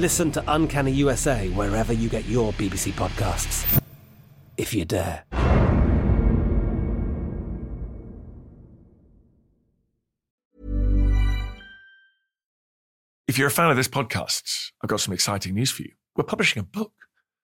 Listen 0.00 0.32
to 0.32 0.42
Uncanny 0.48 0.92
USA 0.92 1.50
wherever 1.50 1.92
you 1.92 2.08
get 2.08 2.24
your 2.24 2.54
BBC 2.54 2.90
podcasts, 2.92 3.82
if 4.56 4.72
you 4.72 4.86
dare. 4.86 5.24
If 13.28 13.36
you're 13.36 13.48
a 13.48 13.50
fan 13.50 13.70
of 13.70 13.76
this 13.76 13.88
podcast, 13.88 14.70
I've 14.82 14.88
got 14.88 15.00
some 15.00 15.12
exciting 15.12 15.54
news 15.54 15.70
for 15.70 15.82
you. 15.82 15.92
We're 16.16 16.24
publishing 16.24 16.60
a 16.60 16.64
book, 16.64 16.94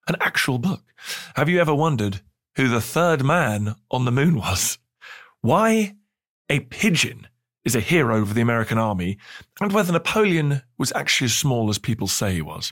an 0.07 0.15
actual 0.19 0.57
book. 0.57 0.81
Have 1.35 1.49
you 1.49 1.61
ever 1.61 1.75
wondered 1.75 2.21
who 2.55 2.69
the 2.69 2.81
third 2.81 3.23
man 3.23 3.75
on 3.91 4.05
the 4.05 4.11
moon 4.11 4.35
was? 4.35 4.79
Why 5.41 5.95
a 6.49 6.61
pigeon 6.61 7.27
is 7.67 7.75
a 7.75 7.81
hero 7.81 8.21
of 8.21 8.33
the 8.33 8.39
American 8.39 8.77
army, 8.77 9.17
and 9.59 9.73
whether 9.73 9.91
Napoleon 9.91 10.61
was 10.77 10.93
actually 10.95 11.25
as 11.25 11.35
small 11.35 11.69
as 11.69 11.77
people 11.77 12.07
say 12.07 12.33
he 12.33 12.41
was. 12.41 12.71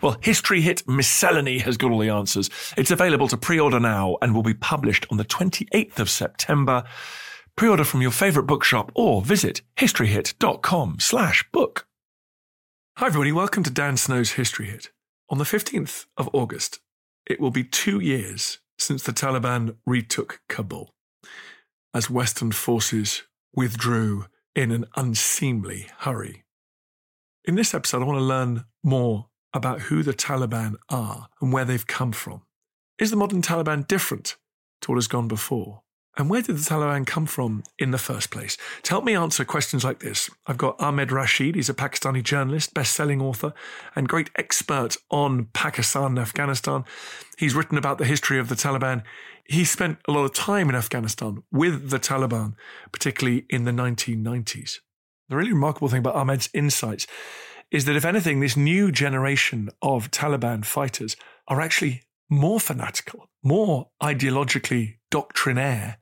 Well, 0.00 0.18
history 0.20 0.60
hit 0.60 0.88
Miscellany 0.88 1.58
has 1.58 1.76
got 1.76 1.90
all 1.90 1.98
the 1.98 2.10
answers. 2.10 2.48
It's 2.76 2.92
available 2.92 3.26
to 3.26 3.36
pre-order 3.36 3.80
now 3.80 4.16
and 4.22 4.32
will 4.32 4.44
be 4.44 4.54
published 4.54 5.04
on 5.10 5.16
the 5.16 5.24
28th 5.24 5.98
of 5.98 6.08
September. 6.08 6.84
Pre-order 7.56 7.82
from 7.82 8.02
your 8.02 8.12
favorite 8.12 8.44
bookshop 8.44 8.92
or 8.94 9.20
visit 9.20 9.62
historyhit.com 9.78 11.00
slash 11.00 11.44
book. 11.50 11.88
Hi 12.98 13.08
everybody, 13.08 13.32
welcome 13.32 13.64
to 13.64 13.70
Dan 13.70 13.96
Snow's 13.96 14.32
History 14.32 14.66
Hit. 14.66 14.90
On 15.28 15.38
the 15.38 15.44
15th 15.44 16.06
of 16.16 16.30
August, 16.32 16.78
it 17.26 17.40
will 17.40 17.50
be 17.50 17.64
two 17.64 17.98
years 17.98 18.60
since 18.78 19.02
the 19.02 19.12
Taliban 19.12 19.74
retook 19.84 20.40
Kabul 20.48 20.94
as 21.92 22.08
Western 22.08 22.52
forces 22.52 23.24
withdrew 23.56 24.26
in 24.56 24.72
an 24.72 24.86
unseemly 24.96 25.86
hurry. 25.98 26.42
In 27.44 27.54
this 27.54 27.74
episode, 27.74 28.02
I 28.02 28.06
want 28.06 28.18
to 28.18 28.24
learn 28.24 28.64
more 28.82 29.26
about 29.52 29.82
who 29.82 30.02
the 30.02 30.14
Taliban 30.14 30.76
are 30.88 31.28
and 31.40 31.52
where 31.52 31.66
they've 31.66 31.86
come 31.86 32.10
from. 32.10 32.42
Is 32.98 33.10
the 33.10 33.16
modern 33.16 33.42
Taliban 33.42 33.86
different 33.86 34.36
to 34.80 34.90
what 34.90 34.96
has 34.96 35.06
gone 35.06 35.28
before? 35.28 35.82
And 36.18 36.30
where 36.30 36.40
did 36.40 36.56
the 36.56 36.60
Taliban 36.60 37.06
come 37.06 37.26
from 37.26 37.62
in 37.78 37.90
the 37.90 37.98
first 37.98 38.30
place? 38.30 38.56
To 38.84 38.90
help 38.90 39.04
me 39.04 39.14
answer 39.14 39.44
questions 39.44 39.84
like 39.84 39.98
this, 40.00 40.30
I've 40.46 40.56
got 40.56 40.80
Ahmed 40.80 41.12
Rashid. 41.12 41.54
He's 41.54 41.68
a 41.68 41.74
Pakistani 41.74 42.22
journalist, 42.22 42.72
best-selling 42.72 43.20
author, 43.20 43.52
and 43.94 44.08
great 44.08 44.30
expert 44.36 44.96
on 45.10 45.48
Pakistan 45.52 46.04
and 46.04 46.18
Afghanistan. 46.18 46.86
He's 47.36 47.54
written 47.54 47.76
about 47.76 47.98
the 47.98 48.06
history 48.06 48.38
of 48.38 48.48
the 48.48 48.54
Taliban. 48.54 49.02
He 49.48 49.64
spent 49.64 49.98
a 50.08 50.12
lot 50.12 50.24
of 50.24 50.34
time 50.34 50.68
in 50.68 50.74
Afghanistan 50.74 51.42
with 51.52 51.90
the 51.90 51.98
Taliban, 51.98 52.54
particularly 52.92 53.46
in 53.48 53.64
the 53.64 53.70
1990s. 53.70 54.78
The 55.28 55.36
really 55.36 55.52
remarkable 55.52 55.88
thing 55.88 56.00
about 56.00 56.16
Ahmed's 56.16 56.48
insights 56.52 57.06
is 57.70 57.84
that, 57.84 57.96
if 57.96 58.04
anything, 58.04 58.40
this 58.40 58.56
new 58.56 58.92
generation 58.92 59.70
of 59.82 60.10
Taliban 60.10 60.64
fighters 60.64 61.16
are 61.48 61.60
actually 61.60 62.02
more 62.28 62.60
fanatical, 62.60 63.28
more 63.42 63.90
ideologically 64.02 64.96
doctrinaire 65.10 65.98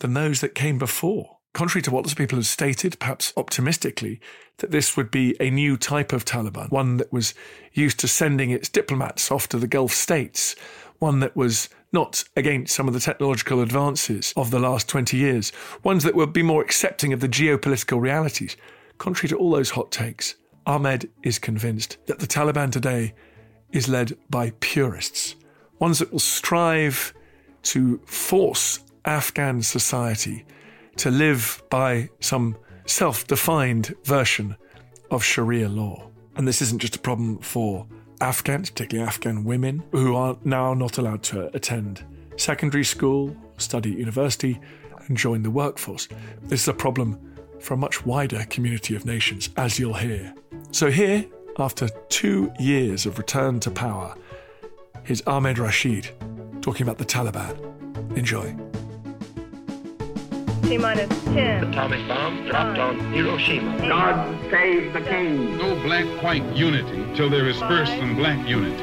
than 0.00 0.14
those 0.14 0.40
that 0.40 0.54
came 0.54 0.78
before. 0.78 1.38
Contrary 1.52 1.82
to 1.82 1.90
what 1.90 2.00
lots 2.00 2.12
of 2.12 2.18
people 2.18 2.36
have 2.36 2.46
stated, 2.46 2.98
perhaps 2.98 3.32
optimistically, 3.36 4.20
that 4.58 4.72
this 4.72 4.96
would 4.96 5.10
be 5.10 5.36
a 5.40 5.50
new 5.50 5.76
type 5.76 6.12
of 6.12 6.24
Taliban, 6.24 6.70
one 6.70 6.96
that 6.96 7.12
was 7.12 7.32
used 7.72 8.00
to 8.00 8.08
sending 8.08 8.50
its 8.50 8.68
diplomats 8.68 9.30
off 9.30 9.48
to 9.48 9.58
the 9.58 9.68
Gulf 9.68 9.92
states, 9.92 10.56
one 10.98 11.20
that 11.20 11.36
was 11.36 11.68
not 11.94 12.24
against 12.36 12.74
some 12.74 12.88
of 12.88 12.92
the 12.92 13.00
technological 13.00 13.62
advances 13.62 14.34
of 14.36 14.50
the 14.50 14.58
last 14.58 14.88
20 14.88 15.16
years, 15.16 15.52
ones 15.82 16.02
that 16.02 16.14
would 16.14 16.32
be 16.32 16.42
more 16.42 16.60
accepting 16.60 17.12
of 17.14 17.20
the 17.20 17.28
geopolitical 17.28 17.98
realities. 17.98 18.56
Contrary 18.98 19.30
to 19.30 19.36
all 19.36 19.52
those 19.52 19.70
hot 19.70 19.90
takes, 19.90 20.34
Ahmed 20.66 21.08
is 21.22 21.38
convinced 21.38 21.96
that 22.06 22.18
the 22.18 22.26
Taliban 22.26 22.70
today 22.70 23.14
is 23.72 23.88
led 23.88 24.16
by 24.28 24.50
purists, 24.60 25.36
ones 25.78 26.00
that 26.00 26.12
will 26.12 26.18
strive 26.18 27.14
to 27.62 27.98
force 28.04 28.80
Afghan 29.04 29.62
society 29.62 30.44
to 30.96 31.10
live 31.10 31.62
by 31.70 32.10
some 32.20 32.56
self 32.86 33.26
defined 33.26 33.94
version 34.04 34.56
of 35.10 35.22
Sharia 35.22 35.68
law. 35.68 36.10
And 36.36 36.46
this 36.46 36.60
isn't 36.60 36.80
just 36.80 36.96
a 36.96 37.00
problem 37.00 37.38
for 37.38 37.86
Afghans, 38.24 38.70
particularly 38.70 39.06
Afghan 39.06 39.44
women, 39.44 39.82
who 39.92 40.16
are 40.16 40.38
now 40.44 40.72
not 40.72 40.96
allowed 40.96 41.22
to 41.24 41.54
attend 41.54 42.02
secondary 42.36 42.82
school, 42.82 43.36
study 43.58 43.92
at 43.92 43.98
university, 43.98 44.58
and 45.06 45.16
join 45.16 45.42
the 45.42 45.50
workforce. 45.50 46.08
This 46.44 46.62
is 46.62 46.68
a 46.68 46.72
problem 46.72 47.18
for 47.60 47.74
a 47.74 47.76
much 47.76 48.06
wider 48.06 48.46
community 48.48 48.96
of 48.96 49.04
nations, 49.04 49.50
as 49.58 49.78
you'll 49.78 49.92
hear. 49.92 50.34
So, 50.70 50.90
here, 50.90 51.26
after 51.58 51.88
two 52.08 52.50
years 52.58 53.04
of 53.04 53.18
return 53.18 53.60
to 53.60 53.70
power, 53.70 54.16
is 55.06 55.22
Ahmed 55.26 55.58
Rashid 55.58 56.08
talking 56.62 56.82
about 56.82 56.96
the 56.96 57.04
Taliban. 57.04 58.16
Enjoy. 58.16 58.56
T 60.64 60.78
minus 60.78 61.08
10. 61.24 61.64
Atomic 61.64 62.08
bomb 62.08 62.46
dropped 62.46 62.78
on 62.78 62.98
Hiroshima. 63.12 63.86
God 63.86 64.50
save 64.50 64.94
the 64.94 65.02
king. 65.02 65.58
No 65.58 65.74
black-white 65.82 66.56
unity 66.56 67.04
till 67.14 67.28
there 67.28 67.46
is 67.46 67.58
first 67.60 67.92
some 67.98 68.16
black 68.16 68.48
unity. 68.48 68.82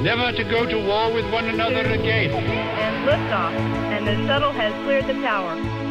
Never 0.00 0.32
to 0.32 0.44
go 0.44 0.64
to 0.64 0.86
war 0.86 1.12
with 1.12 1.30
one 1.30 1.48
another 1.48 1.80
again. 1.80 2.30
And 2.32 3.06
liftoff, 3.06 3.52
and 3.92 4.06
the 4.06 4.26
shuttle 4.26 4.52
has 4.52 4.72
cleared 4.84 5.06
the 5.06 5.20
tower. 5.20 5.81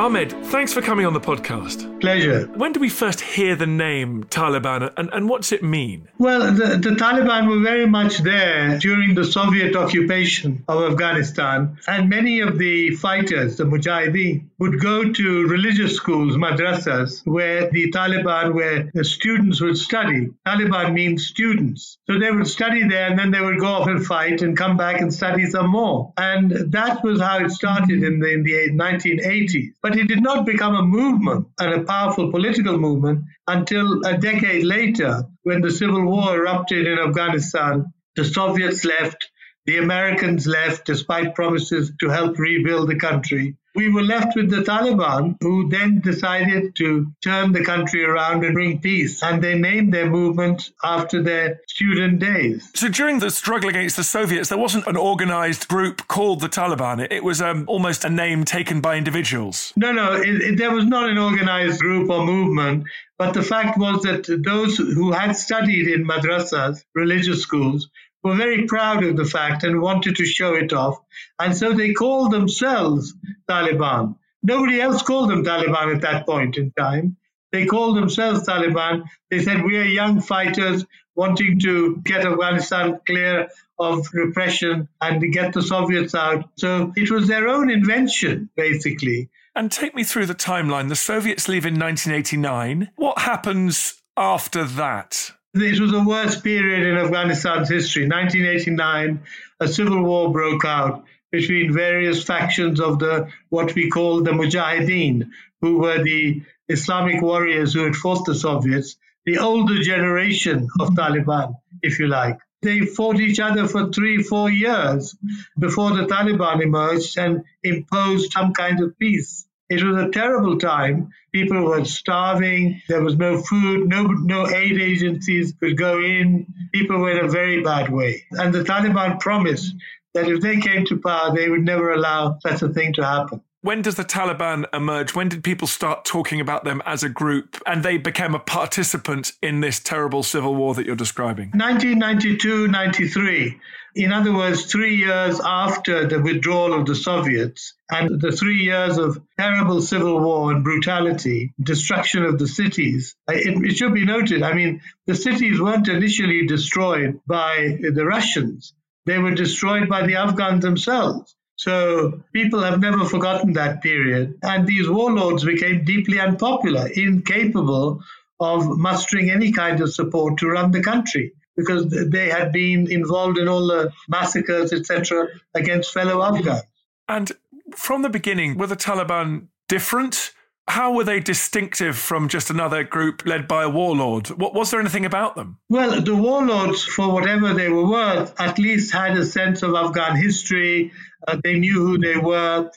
Ahmed, 0.00 0.32
thanks 0.46 0.72
for 0.72 0.80
coming 0.80 1.04
on 1.04 1.12
the 1.12 1.20
podcast. 1.20 2.00
Pleasure. 2.00 2.46
When 2.54 2.72
do 2.72 2.80
we 2.80 2.88
first 2.88 3.20
hear 3.20 3.54
the 3.54 3.66
name 3.66 4.24
Taliban 4.24 4.90
and, 4.96 5.10
and 5.12 5.28
what's 5.28 5.52
it 5.52 5.62
mean? 5.62 6.08
Well, 6.16 6.54
the, 6.54 6.78
the 6.78 6.96
Taliban 6.96 7.46
were 7.46 7.60
very 7.60 7.86
much 7.86 8.16
there 8.20 8.78
during 8.78 9.14
the 9.14 9.24
Soviet 9.24 9.76
occupation 9.76 10.64
of 10.68 10.90
Afghanistan, 10.90 11.76
and 11.86 12.08
many 12.08 12.40
of 12.40 12.56
the 12.56 12.96
fighters, 12.96 13.58
the 13.58 13.64
Mujahideen, 13.64 14.48
would 14.58 14.80
go 14.80 15.12
to 15.12 15.48
religious 15.48 15.96
schools, 15.96 16.34
madrasas, 16.34 17.20
where 17.26 17.70
the 17.70 17.90
Taliban, 17.90 18.54
where 18.54 18.90
the 18.94 19.04
students 19.04 19.60
would 19.60 19.76
study. 19.76 20.28
Taliban 20.46 20.94
means 20.94 21.26
students. 21.26 21.98
So 22.06 22.18
they 22.18 22.30
would 22.30 22.46
study 22.46 22.88
there 22.88 23.08
and 23.08 23.18
then 23.18 23.30
they 23.30 23.40
would 23.40 23.58
go 23.58 23.66
off 23.66 23.86
and 23.86 24.04
fight 24.04 24.40
and 24.40 24.56
come 24.56 24.78
back 24.78 25.00
and 25.02 25.12
study 25.12 25.44
some 25.46 25.70
more. 25.70 26.12
And 26.16 26.50
that 26.72 27.04
was 27.04 27.20
how 27.20 27.44
it 27.44 27.50
started 27.50 28.02
in 28.02 28.18
the, 28.20 28.32
in 28.32 28.42
the 28.42 28.70
1980s. 28.70 29.72
But 29.82 29.89
it 29.96 30.08
did 30.08 30.22
not 30.22 30.46
become 30.46 30.74
a 30.74 30.82
movement 30.82 31.46
and 31.58 31.74
a 31.74 31.84
powerful 31.84 32.30
political 32.30 32.78
movement 32.78 33.24
until 33.48 34.04
a 34.06 34.18
decade 34.18 34.64
later 34.64 35.24
when 35.42 35.60
the 35.60 35.70
civil 35.70 36.04
war 36.04 36.36
erupted 36.36 36.86
in 36.86 36.98
Afghanistan. 36.98 37.92
The 38.16 38.24
Soviets 38.24 38.84
left, 38.84 39.29
the 39.66 39.78
Americans 39.78 40.46
left 40.46 40.86
despite 40.86 41.34
promises 41.34 41.92
to 42.00 42.08
help 42.08 42.38
rebuild 42.38 42.88
the 42.88 42.96
country. 42.96 43.56
We 43.76 43.88
were 43.88 44.02
left 44.02 44.34
with 44.34 44.50
the 44.50 44.62
Taliban, 44.62 45.36
who 45.40 45.68
then 45.68 46.00
decided 46.00 46.74
to 46.76 47.06
turn 47.22 47.52
the 47.52 47.64
country 47.64 48.04
around 48.04 48.44
and 48.44 48.52
bring 48.52 48.80
peace. 48.80 49.22
And 49.22 49.40
they 49.40 49.56
named 49.56 49.94
their 49.94 50.10
movement 50.10 50.70
after 50.82 51.22
their 51.22 51.60
student 51.68 52.18
days. 52.18 52.68
So 52.74 52.88
during 52.88 53.20
the 53.20 53.30
struggle 53.30 53.70
against 53.70 53.96
the 53.96 54.02
Soviets, 54.02 54.48
there 54.48 54.58
wasn't 54.58 54.88
an 54.88 54.96
organized 54.96 55.68
group 55.68 56.08
called 56.08 56.40
the 56.40 56.48
Taliban. 56.48 57.06
It 57.12 57.22
was 57.22 57.40
um, 57.40 57.64
almost 57.68 58.04
a 58.04 58.10
name 58.10 58.44
taken 58.44 58.80
by 58.80 58.96
individuals. 58.96 59.72
No, 59.76 59.92
no, 59.92 60.14
it, 60.14 60.28
it, 60.28 60.58
there 60.58 60.74
was 60.74 60.86
not 60.86 61.08
an 61.08 61.18
organized 61.18 61.80
group 61.80 62.10
or 62.10 62.26
movement. 62.26 62.86
But 63.18 63.34
the 63.34 63.42
fact 63.42 63.78
was 63.78 64.02
that 64.02 64.26
those 64.44 64.78
who 64.78 65.12
had 65.12 65.36
studied 65.36 65.86
in 65.86 66.06
madrasas, 66.06 66.82
religious 66.94 67.42
schools, 67.42 67.88
were 68.22 68.36
very 68.36 68.66
proud 68.66 69.02
of 69.04 69.16
the 69.16 69.24
fact 69.24 69.64
and 69.64 69.80
wanted 69.80 70.16
to 70.16 70.24
show 70.24 70.54
it 70.54 70.72
off. 70.72 71.00
And 71.38 71.56
so 71.56 71.72
they 71.72 71.92
called 71.92 72.32
themselves 72.32 73.14
Taliban. 73.48 74.16
Nobody 74.42 74.80
else 74.80 75.02
called 75.02 75.30
them 75.30 75.44
Taliban 75.44 75.94
at 75.94 76.02
that 76.02 76.26
point 76.26 76.56
in 76.56 76.72
time. 76.72 77.16
They 77.52 77.66
called 77.66 77.96
themselves 77.96 78.46
Taliban. 78.46 79.04
They 79.30 79.42
said, 79.42 79.64
We 79.64 79.78
are 79.78 79.84
young 79.84 80.20
fighters 80.20 80.84
wanting 81.16 81.58
to 81.60 81.96
get 82.04 82.24
Afghanistan 82.24 83.00
clear 83.06 83.48
of 83.78 84.06
repression 84.12 84.88
and 85.00 85.32
get 85.32 85.52
the 85.52 85.62
Soviets 85.62 86.14
out. 86.14 86.48
So 86.56 86.92
it 86.96 87.10
was 87.10 87.26
their 87.26 87.48
own 87.48 87.70
invention, 87.70 88.50
basically. 88.56 89.30
And 89.54 89.72
take 89.72 89.94
me 89.94 90.04
through 90.04 90.26
the 90.26 90.34
timeline. 90.34 90.88
The 90.88 90.96
Soviets 90.96 91.48
leave 91.48 91.66
in 91.66 91.78
1989. 91.78 92.90
What 92.96 93.18
happens 93.18 94.00
after 94.16 94.64
that? 94.64 95.32
It 95.52 95.80
was 95.80 95.90
the 95.90 96.04
worst 96.04 96.44
period 96.44 96.86
in 96.86 96.96
Afghanistan's 96.96 97.68
history. 97.68 98.06
1989, 98.06 99.20
a 99.58 99.66
civil 99.66 100.04
war 100.04 100.30
broke 100.32 100.64
out 100.64 101.04
between 101.32 101.72
various 101.72 102.22
factions 102.22 102.80
of 102.80 103.00
the 103.00 103.28
what 103.48 103.74
we 103.74 103.90
call 103.90 104.22
the 104.22 104.30
Mujahideen, 104.30 105.30
who 105.60 105.78
were 105.78 106.04
the 106.04 106.42
Islamic 106.68 107.20
warriors 107.20 107.74
who 107.74 107.82
had 107.84 107.96
fought 107.96 108.24
the 108.26 108.34
Soviets, 108.36 108.96
the 109.24 109.38
older 109.38 109.82
generation 109.82 110.68
of 110.78 110.90
Taliban, 110.90 111.54
if 111.82 111.98
you 111.98 112.06
like. 112.06 112.38
They 112.62 112.86
fought 112.86 113.18
each 113.18 113.40
other 113.40 113.66
for 113.66 113.90
three, 113.90 114.22
four 114.22 114.50
years 114.50 115.16
before 115.58 115.90
the 115.96 116.06
Taliban 116.06 116.62
emerged 116.62 117.18
and 117.18 117.42
imposed 117.64 118.30
some 118.30 118.52
kind 118.52 118.80
of 118.80 118.96
peace. 119.00 119.46
It 119.70 119.84
was 119.84 119.96
a 119.96 120.10
terrible 120.10 120.58
time. 120.58 121.10
People 121.32 121.64
were 121.64 121.84
starving. 121.84 122.82
There 122.88 123.02
was 123.02 123.16
no 123.16 123.40
food. 123.40 123.88
No, 123.88 124.02
no 124.02 124.48
aid 124.48 124.80
agencies 124.80 125.54
could 125.60 125.78
go 125.78 126.00
in. 126.00 126.46
People 126.74 126.98
were 126.98 127.12
in 127.12 127.24
a 127.24 127.28
very 127.28 127.62
bad 127.62 127.88
way. 127.88 128.24
And 128.32 128.52
the 128.52 128.64
Taliban 128.64 129.20
promised 129.20 129.72
that 130.12 130.28
if 130.28 130.40
they 130.40 130.60
came 130.60 130.86
to 130.86 130.98
power, 130.98 131.34
they 131.34 131.48
would 131.48 131.64
never 131.64 131.92
allow 131.92 132.38
such 132.40 132.62
a 132.62 132.68
thing 132.68 132.94
to 132.94 133.04
happen. 133.04 133.42
When 133.62 133.82
does 133.82 133.96
the 133.96 134.04
Taliban 134.04 134.64
emerge? 134.72 135.14
When 135.14 135.28
did 135.28 135.44
people 135.44 135.68
start 135.68 136.06
talking 136.06 136.40
about 136.40 136.64
them 136.64 136.80
as 136.86 137.02
a 137.02 137.10
group 137.10 137.60
and 137.66 137.82
they 137.82 137.98
became 137.98 138.34
a 138.34 138.38
participant 138.38 139.32
in 139.42 139.60
this 139.60 139.78
terrible 139.78 140.22
civil 140.22 140.54
war 140.54 140.74
that 140.74 140.86
you're 140.86 140.96
describing? 140.96 141.50
1992 141.50 142.68
93. 142.68 143.60
In 143.96 144.12
other 144.12 144.32
words, 144.32 144.64
three 144.64 144.96
years 144.96 145.40
after 145.44 146.06
the 146.06 146.20
withdrawal 146.22 146.72
of 146.72 146.86
the 146.86 146.94
Soviets 146.94 147.74
and 147.90 148.18
the 148.18 148.32
three 148.32 148.62
years 148.62 148.96
of 148.96 149.20
terrible 149.38 149.82
civil 149.82 150.20
war 150.20 150.52
and 150.52 150.64
brutality, 150.64 151.52
destruction 151.62 152.24
of 152.24 152.38
the 152.38 152.48
cities, 152.48 153.14
it, 153.28 153.62
it 153.62 153.76
should 153.76 153.92
be 153.92 154.06
noted. 154.06 154.42
I 154.42 154.54
mean, 154.54 154.80
the 155.06 155.14
cities 155.14 155.60
weren't 155.60 155.88
initially 155.88 156.46
destroyed 156.46 157.20
by 157.26 157.76
the 157.92 158.06
Russians, 158.06 158.72
they 159.04 159.18
were 159.18 159.34
destroyed 159.34 159.86
by 159.86 160.06
the 160.06 160.16
Afghans 160.16 160.62
themselves. 160.62 161.36
So 161.60 162.22
people 162.32 162.62
have 162.62 162.80
never 162.80 163.04
forgotten 163.04 163.52
that 163.52 163.82
period. 163.82 164.38
And 164.42 164.66
these 164.66 164.88
warlords 164.88 165.44
became 165.44 165.84
deeply 165.84 166.18
unpopular, 166.18 166.88
incapable 166.88 168.02
of 168.40 168.78
mustering 168.78 169.30
any 169.30 169.52
kind 169.52 169.82
of 169.82 169.92
support 169.92 170.38
to 170.38 170.48
run 170.48 170.70
the 170.70 170.82
country 170.82 171.34
because 171.58 171.84
they 171.90 172.30
had 172.30 172.50
been 172.50 172.90
involved 172.90 173.36
in 173.36 173.46
all 173.46 173.66
the 173.66 173.92
massacres, 174.08 174.72
etc., 174.72 175.28
against 175.54 175.92
fellow 175.92 176.22
Afghans. 176.22 176.62
And 177.06 177.30
from 177.76 178.00
the 178.00 178.08
beginning, 178.08 178.56
were 178.56 178.66
the 178.66 178.74
Taliban 178.74 179.48
different? 179.68 180.32
How 180.70 180.92
were 180.92 181.02
they 181.02 181.18
distinctive 181.18 181.96
from 181.96 182.28
just 182.28 182.48
another 182.48 182.84
group 182.84 183.26
led 183.26 183.48
by 183.48 183.64
a 183.64 183.68
warlord? 183.68 184.28
What 184.28 184.54
was 184.54 184.70
there 184.70 184.78
anything 184.78 185.04
about 185.04 185.34
them? 185.34 185.58
Well, 185.68 186.00
the 186.00 186.14
warlords, 186.14 186.84
for 186.84 187.12
whatever 187.12 187.52
they 187.52 187.68
were 187.68 187.88
worth, 187.88 188.40
at 188.40 188.56
least 188.56 188.92
had 188.92 189.16
a 189.16 189.24
sense 189.24 189.64
of 189.64 189.74
Afghan 189.74 190.14
history 190.14 190.92
uh, 191.26 191.38
they 191.42 191.58
knew 191.58 191.74
who 191.74 191.98
they 191.98 192.16
were. 192.16 192.70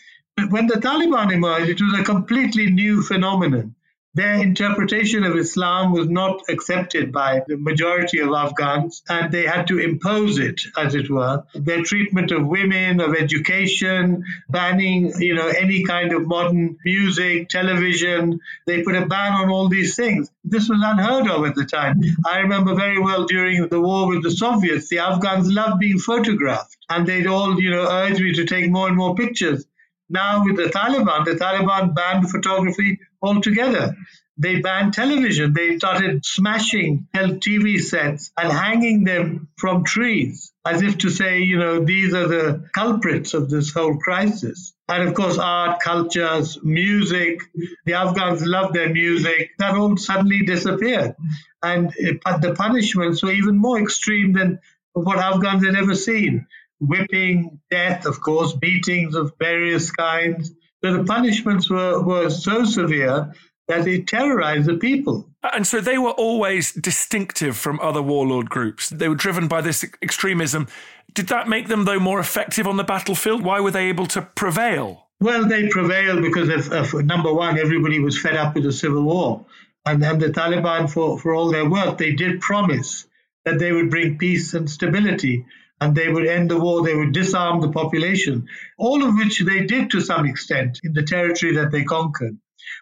When 0.49 0.65
the 0.65 0.79
Taliban 0.79 1.31
emerged, 1.31 1.69
it 1.69 1.81
was 1.83 1.99
a 1.99 2.03
completely 2.03 2.71
new 2.71 3.03
phenomenon. 3.03 3.75
Their 4.15 4.35
interpretation 4.35 5.23
of 5.23 5.35
Islam 5.35 5.91
was 5.91 6.07
not 6.07 6.43
accepted 6.47 7.11
by 7.11 7.41
the 7.47 7.57
majority 7.57 8.19
of 8.19 8.29
Afghans, 8.29 9.01
and 9.09 9.31
they 9.31 9.47
had 9.47 9.65
to 9.67 9.79
impose 9.79 10.37
it, 10.37 10.61
as 10.77 10.93
it 10.93 11.09
were. 11.09 11.43
Their 11.55 11.81
treatment 11.81 12.31
of 12.31 12.45
women, 12.45 13.01
of 13.01 13.15
education, 13.15 14.23
banning, 14.49 15.13
you 15.19 15.33
know, 15.33 15.47
any 15.47 15.83
kind 15.83 16.13
of 16.13 16.27
modern 16.27 16.77
music, 16.85 17.49
television. 17.49 18.39
They 18.67 18.83
put 18.83 18.93
a 18.93 19.07
ban 19.07 19.33
on 19.33 19.49
all 19.49 19.67
these 19.67 19.95
things. 19.95 20.29
This 20.43 20.69
was 20.69 20.79
unheard 20.83 21.27
of 21.27 21.45
at 21.47 21.55
the 21.55 21.65
time. 21.65 21.99
I 22.23 22.39
remember 22.39 22.75
very 22.75 22.99
well 22.99 23.25
during 23.25 23.67
the 23.67 23.81
war 23.81 24.07
with 24.07 24.21
the 24.21 24.29
Soviets, 24.31 24.89
the 24.89 24.99
Afghans 24.99 25.51
loved 25.51 25.79
being 25.79 25.97
photographed, 25.97 26.77
and 26.87 27.07
they'd 27.07 27.25
all, 27.25 27.59
you 27.59 27.71
know, 27.71 27.87
urge 27.89 28.19
me 28.19 28.33
to 28.33 28.45
take 28.45 28.69
more 28.69 28.87
and 28.87 28.95
more 28.95 29.15
pictures. 29.15 29.65
Now, 30.13 30.45
with 30.45 30.57
the 30.57 30.69
Taliban, 30.69 31.25
the 31.25 31.31
Taliban 31.31 31.95
banned 31.95 32.29
photography 32.29 32.99
altogether. 33.19 33.95
They 34.37 34.61
banned 34.61 34.93
television. 34.93 35.53
They 35.53 35.77
started 35.79 36.23
smashing 36.23 37.07
TV 37.15 37.81
sets 37.81 38.31
and 38.37 38.51
hanging 38.51 39.05
them 39.05 39.49
from 39.57 39.83
trees, 39.83 40.53
as 40.65 40.83
if 40.83 40.99
to 40.99 41.09
say, 41.09 41.39
you 41.39 41.57
know, 41.57 41.83
these 41.83 42.13
are 42.13 42.27
the 42.27 42.69
culprits 42.73 43.33
of 43.33 43.49
this 43.49 43.73
whole 43.73 43.97
crisis. 43.97 44.73
And 44.87 45.07
of 45.07 45.15
course, 45.15 45.39
art, 45.39 45.79
cultures, 45.81 46.59
music. 46.63 47.41
The 47.85 47.93
Afghans 47.93 48.45
love 48.45 48.73
their 48.73 48.89
music. 48.89 49.49
That 49.57 49.75
all 49.75 49.97
suddenly 49.97 50.45
disappeared. 50.45 51.15
And 51.63 51.89
the 51.91 52.53
punishments 52.55 53.23
were 53.23 53.31
even 53.31 53.57
more 53.57 53.79
extreme 53.79 54.33
than 54.33 54.59
what 54.93 55.17
Afghans 55.17 55.65
had 55.65 55.75
ever 55.75 55.95
seen 55.95 56.45
whipping, 56.87 57.59
death, 57.71 58.05
of 58.05 58.21
course, 58.21 58.53
beatings 58.53 59.15
of 59.15 59.33
various 59.39 59.91
kinds. 59.91 60.51
So 60.83 60.97
the 60.97 61.03
punishments 61.03 61.69
were, 61.69 62.01
were 62.01 62.29
so 62.29 62.65
severe 62.65 63.33
that 63.67 63.87
it 63.87 64.07
terrorized 64.07 64.67
the 64.67 64.75
people. 64.75 65.29
And 65.53 65.65
so 65.65 65.79
they 65.79 65.97
were 65.97 66.11
always 66.11 66.73
distinctive 66.73 67.55
from 67.57 67.79
other 67.79 68.01
warlord 68.01 68.49
groups. 68.49 68.89
They 68.89 69.07
were 69.07 69.15
driven 69.15 69.47
by 69.47 69.61
this 69.61 69.85
extremism. 70.01 70.67
Did 71.13 71.27
that 71.27 71.47
make 71.47 71.67
them, 71.67 71.85
though, 71.85 71.99
more 71.99 72.19
effective 72.19 72.67
on 72.67 72.77
the 72.77 72.83
battlefield? 72.83 73.43
Why 73.43 73.59
were 73.59 73.71
they 73.71 73.87
able 73.87 74.07
to 74.07 74.21
prevail? 74.21 75.07
Well, 75.19 75.47
they 75.47 75.69
prevailed 75.69 76.21
because, 76.21 76.49
of, 76.49 76.93
of 76.93 77.05
number 77.05 77.33
one, 77.33 77.57
everybody 77.57 77.99
was 77.99 78.19
fed 78.19 78.35
up 78.35 78.55
with 78.55 78.63
the 78.65 78.73
civil 78.73 79.03
war. 79.03 79.45
And 79.85 80.01
then 80.01 80.19
the 80.19 80.27
Taliban, 80.27 80.89
for, 80.89 81.19
for 81.19 81.33
all 81.33 81.51
their 81.51 81.69
work, 81.69 81.97
they 81.97 82.13
did 82.13 82.41
promise 82.41 83.05
that 83.45 83.59
they 83.59 83.71
would 83.71 83.89
bring 83.89 84.17
peace 84.17 84.53
and 84.53 84.69
stability 84.69 85.45
and 85.81 85.95
they 85.95 86.09
would 86.09 86.25
end 86.25 86.49
the 86.49 86.59
war, 86.59 86.83
they 86.83 86.95
would 86.95 87.13
disarm 87.13 87.61
the 87.61 87.71
population, 87.71 88.47
all 88.77 89.03
of 89.03 89.15
which 89.15 89.39
they 89.39 89.65
did 89.65 89.91
to 89.91 90.01
some 90.01 90.25
extent 90.25 90.79
in 90.83 90.93
the 90.93 91.03
territory 91.03 91.55
that 91.55 91.71
they 91.71 91.83
conquered. 91.83 92.37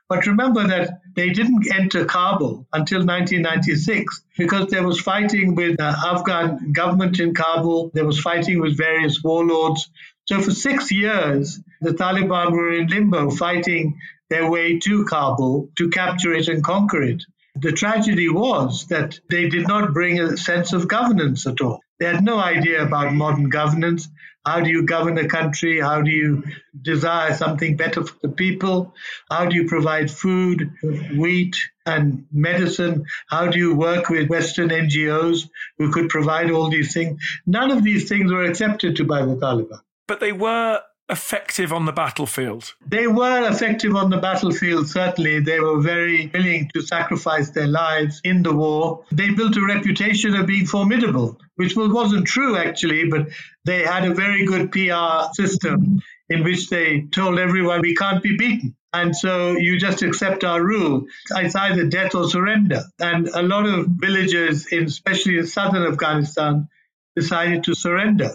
But 0.07 0.27
remember 0.27 0.67
that 0.67 0.99
they 1.15 1.29
didn't 1.29 1.71
enter 1.73 2.05
Kabul 2.05 2.67
until 2.71 2.99
1996 2.99 4.23
because 4.37 4.69
there 4.69 4.85
was 4.85 4.99
fighting 4.99 5.55
with 5.55 5.77
the 5.77 5.83
Afghan 5.83 6.73
government 6.73 7.19
in 7.19 7.33
Kabul, 7.33 7.91
there 7.93 8.05
was 8.05 8.19
fighting 8.19 8.59
with 8.59 8.77
various 8.77 9.23
warlords. 9.23 9.89
So 10.25 10.41
for 10.41 10.51
six 10.51 10.91
years, 10.91 11.59
the 11.81 11.91
Taliban 11.91 12.51
were 12.51 12.73
in 12.73 12.87
limbo 12.87 13.31
fighting 13.31 13.99
their 14.29 14.49
way 14.49 14.79
to 14.79 15.05
Kabul 15.05 15.69
to 15.77 15.89
capture 15.89 16.33
it 16.33 16.47
and 16.47 16.63
conquer 16.63 17.01
it. 17.01 17.23
The 17.55 17.71
tragedy 17.71 18.29
was 18.29 18.87
that 18.87 19.19
they 19.29 19.49
did 19.49 19.67
not 19.67 19.93
bring 19.93 20.19
a 20.19 20.37
sense 20.37 20.73
of 20.73 20.87
governance 20.87 21.45
at 21.47 21.59
all. 21.59 21.81
They 22.01 22.07
had 22.07 22.23
no 22.23 22.39
idea 22.39 22.81
about 22.81 23.13
modern 23.13 23.49
governance. 23.49 24.09
How 24.43 24.61
do 24.61 24.71
you 24.71 24.87
govern 24.87 25.19
a 25.19 25.27
country? 25.27 25.79
How 25.79 26.01
do 26.01 26.09
you 26.09 26.43
desire 26.81 27.35
something 27.35 27.77
better 27.77 28.03
for 28.03 28.15
the 28.23 28.29
people? 28.29 28.95
How 29.29 29.45
do 29.45 29.55
you 29.55 29.67
provide 29.67 30.09
food, 30.09 30.71
wheat, 31.15 31.57
and 31.85 32.25
medicine? 32.31 33.05
How 33.29 33.51
do 33.51 33.59
you 33.59 33.75
work 33.75 34.09
with 34.09 34.29
Western 34.29 34.69
NGOs 34.69 35.47
who 35.77 35.91
could 35.91 36.09
provide 36.09 36.49
all 36.49 36.71
these 36.71 36.91
things? 36.91 37.21
None 37.45 37.69
of 37.69 37.83
these 37.83 38.09
things 38.09 38.31
were 38.31 38.45
accepted 38.45 38.95
to 38.95 39.03
by 39.03 39.23
the 39.23 39.35
Taliban. 39.35 39.81
But 40.07 40.21
they 40.21 40.31
were 40.31 40.81
effective 41.11 41.71
on 41.73 41.85
the 41.85 41.91
battlefield? 41.91 42.73
They 42.87 43.07
were 43.07 43.47
effective 43.49 43.95
on 43.95 44.09
the 44.09 44.17
battlefield, 44.17 44.87
certainly. 44.87 45.39
They 45.39 45.59
were 45.59 45.81
very 45.81 46.31
willing 46.33 46.71
to 46.73 46.81
sacrifice 46.81 47.51
their 47.51 47.67
lives 47.67 48.21
in 48.23 48.41
the 48.43 48.53
war. 48.53 49.03
They 49.11 49.29
built 49.31 49.57
a 49.57 49.65
reputation 49.65 50.35
of 50.35 50.47
being 50.47 50.65
formidable, 50.65 51.37
which 51.55 51.75
wasn't 51.75 52.25
true 52.25 52.57
actually, 52.57 53.09
but 53.09 53.27
they 53.65 53.83
had 53.83 54.05
a 54.05 54.13
very 54.13 54.45
good 54.45 54.71
PR 54.71 55.31
system 55.33 56.01
in 56.29 56.43
which 56.43 56.69
they 56.69 57.01
told 57.11 57.37
everyone 57.37 57.81
we 57.81 57.93
can't 57.93 58.23
be 58.23 58.37
beaten. 58.37 58.75
And 58.93 59.15
so 59.15 59.51
you 59.51 59.79
just 59.79 60.01
accept 60.01 60.43
our 60.43 60.61
rule. 60.61 61.05
It's 61.31 61.55
either 61.55 61.87
death 61.87 62.13
or 62.13 62.29
surrender. 62.29 62.83
And 62.99 63.29
a 63.29 63.41
lot 63.41 63.65
of 63.65 63.87
villagers, 63.87 64.67
in, 64.67 64.85
especially 64.85 65.37
in 65.37 65.47
southern 65.47 65.83
Afghanistan, 65.83 66.67
decided 67.15 67.63
to 67.65 67.75
surrender 67.75 68.31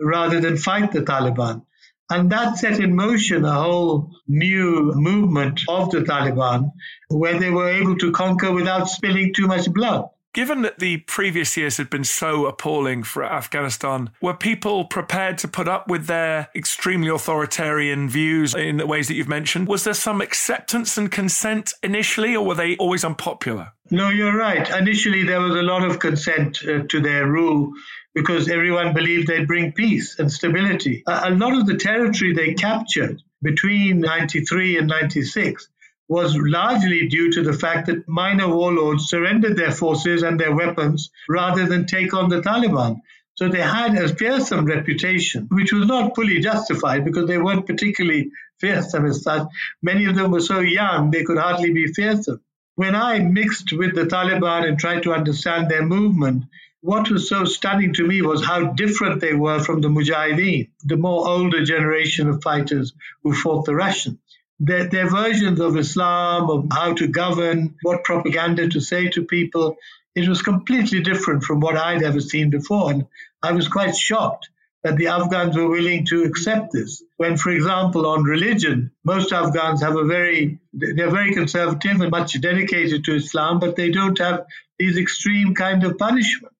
rather 0.00 0.40
than 0.40 0.56
fight 0.56 0.92
the 0.92 1.00
Taliban. 1.02 1.64
And 2.10 2.30
that 2.30 2.58
set 2.58 2.80
in 2.80 2.94
motion 2.94 3.44
a 3.44 3.52
whole 3.52 4.10
new 4.28 4.92
movement 4.94 5.62
of 5.68 5.90
the 5.90 6.00
Taliban 6.00 6.72
where 7.08 7.38
they 7.38 7.50
were 7.50 7.70
able 7.70 7.96
to 7.96 8.12
conquer 8.12 8.52
without 8.52 8.88
spilling 8.88 9.32
too 9.34 9.46
much 9.46 9.72
blood. 9.72 10.10
Given 10.34 10.62
that 10.62 10.80
the 10.80 10.96
previous 10.96 11.56
years 11.56 11.76
had 11.76 11.88
been 11.88 12.02
so 12.02 12.46
appalling 12.46 13.04
for 13.04 13.22
Afghanistan, 13.22 14.10
were 14.20 14.34
people 14.34 14.84
prepared 14.84 15.38
to 15.38 15.48
put 15.48 15.68
up 15.68 15.86
with 15.86 16.06
their 16.08 16.48
extremely 16.56 17.08
authoritarian 17.08 18.08
views 18.08 18.52
in 18.52 18.78
the 18.78 18.86
ways 18.86 19.06
that 19.06 19.14
you've 19.14 19.28
mentioned? 19.28 19.68
Was 19.68 19.84
there 19.84 19.94
some 19.94 20.20
acceptance 20.20 20.98
and 20.98 21.08
consent 21.08 21.72
initially, 21.84 22.34
or 22.34 22.44
were 22.44 22.56
they 22.56 22.76
always 22.78 23.04
unpopular? 23.04 23.74
No, 23.92 24.08
you're 24.08 24.36
right. 24.36 24.68
Initially, 24.70 25.22
there 25.22 25.40
was 25.40 25.54
a 25.54 25.62
lot 25.62 25.84
of 25.84 26.00
consent 26.00 26.58
uh, 26.66 26.82
to 26.88 27.00
their 27.00 27.28
rule 27.28 27.70
because 28.12 28.48
everyone 28.48 28.92
believed 28.92 29.28
they'd 29.28 29.46
bring 29.46 29.70
peace 29.70 30.18
and 30.18 30.32
stability. 30.32 31.04
A, 31.06 31.28
a 31.28 31.30
lot 31.30 31.56
of 31.56 31.66
the 31.66 31.76
territory 31.76 32.34
they 32.34 32.54
captured 32.54 33.22
between 33.40 34.00
93 34.00 34.78
and 34.78 34.88
96 34.88 35.68
was 36.08 36.36
largely 36.36 37.08
due 37.08 37.32
to 37.32 37.42
the 37.42 37.52
fact 37.52 37.86
that 37.86 38.06
minor 38.06 38.48
warlords 38.48 39.08
surrendered 39.08 39.56
their 39.56 39.72
forces 39.72 40.22
and 40.22 40.38
their 40.38 40.54
weapons 40.54 41.10
rather 41.28 41.66
than 41.66 41.86
take 41.86 42.12
on 42.12 42.28
the 42.28 42.42
Taliban. 42.42 43.00
So 43.36 43.48
they 43.48 43.62
had 43.62 43.96
a 43.96 44.14
fearsome 44.14 44.66
reputation, 44.66 45.48
which 45.50 45.72
was 45.72 45.86
not 45.86 46.14
fully 46.14 46.40
justified 46.40 47.04
because 47.04 47.26
they 47.26 47.38
weren't 47.38 47.66
particularly 47.66 48.30
fearsome 48.60 49.06
as 49.06 49.22
such. 49.22 49.48
Many 49.82 50.04
of 50.04 50.14
them 50.14 50.30
were 50.30 50.40
so 50.40 50.60
young 50.60 51.10
they 51.10 51.24
could 51.24 51.38
hardly 51.38 51.72
be 51.72 51.86
fearsome. 51.86 52.40
When 52.76 52.94
I 52.94 53.20
mixed 53.20 53.72
with 53.72 53.94
the 53.94 54.04
Taliban 54.04 54.68
and 54.68 54.78
tried 54.78 55.04
to 55.04 55.14
understand 55.14 55.68
their 55.68 55.84
movement, 55.84 56.44
what 56.80 57.10
was 57.10 57.28
so 57.28 57.44
stunning 57.44 57.94
to 57.94 58.06
me 58.06 58.20
was 58.20 58.44
how 58.44 58.72
different 58.74 59.20
they 59.20 59.32
were 59.32 59.58
from 59.58 59.80
the 59.80 59.88
Mujahideen, 59.88 60.68
the 60.84 60.98
more 60.98 61.26
older 61.26 61.64
generation 61.64 62.28
of 62.28 62.42
fighters 62.42 62.92
who 63.22 63.32
fought 63.32 63.64
the 63.64 63.74
Russians 63.74 64.18
their, 64.60 64.88
their 64.88 65.10
versions 65.10 65.60
of 65.60 65.76
Islam, 65.76 66.50
of 66.50 66.66
how 66.72 66.94
to 66.94 67.06
govern, 67.06 67.74
what 67.82 68.04
propaganda 68.04 68.68
to 68.68 68.80
say 68.80 69.08
to 69.10 69.24
people, 69.24 69.76
it 70.14 70.28
was 70.28 70.42
completely 70.42 71.00
different 71.00 71.42
from 71.42 71.60
what 71.60 71.76
I'd 71.76 72.02
ever 72.02 72.20
seen 72.20 72.50
before. 72.50 72.90
And 72.92 73.06
I 73.42 73.52
was 73.52 73.68
quite 73.68 73.96
shocked 73.96 74.48
that 74.84 74.96
the 74.96 75.08
Afghans 75.08 75.56
were 75.56 75.68
willing 75.68 76.04
to 76.06 76.24
accept 76.24 76.72
this. 76.72 77.02
When, 77.16 77.36
for 77.36 77.50
example, 77.50 78.06
on 78.06 78.22
religion, 78.22 78.92
most 79.02 79.32
Afghans 79.32 79.82
have 79.82 79.96
a 79.96 80.04
very, 80.04 80.60
they're 80.72 81.10
very 81.10 81.32
conservative 81.32 82.00
and 82.00 82.10
much 82.10 82.38
dedicated 82.40 83.04
to 83.04 83.14
Islam, 83.14 83.58
but 83.58 83.76
they 83.76 83.90
don't 83.90 84.18
have 84.18 84.44
these 84.78 84.98
extreme 84.98 85.54
kind 85.54 85.84
of 85.84 85.96
punishments. 85.96 86.54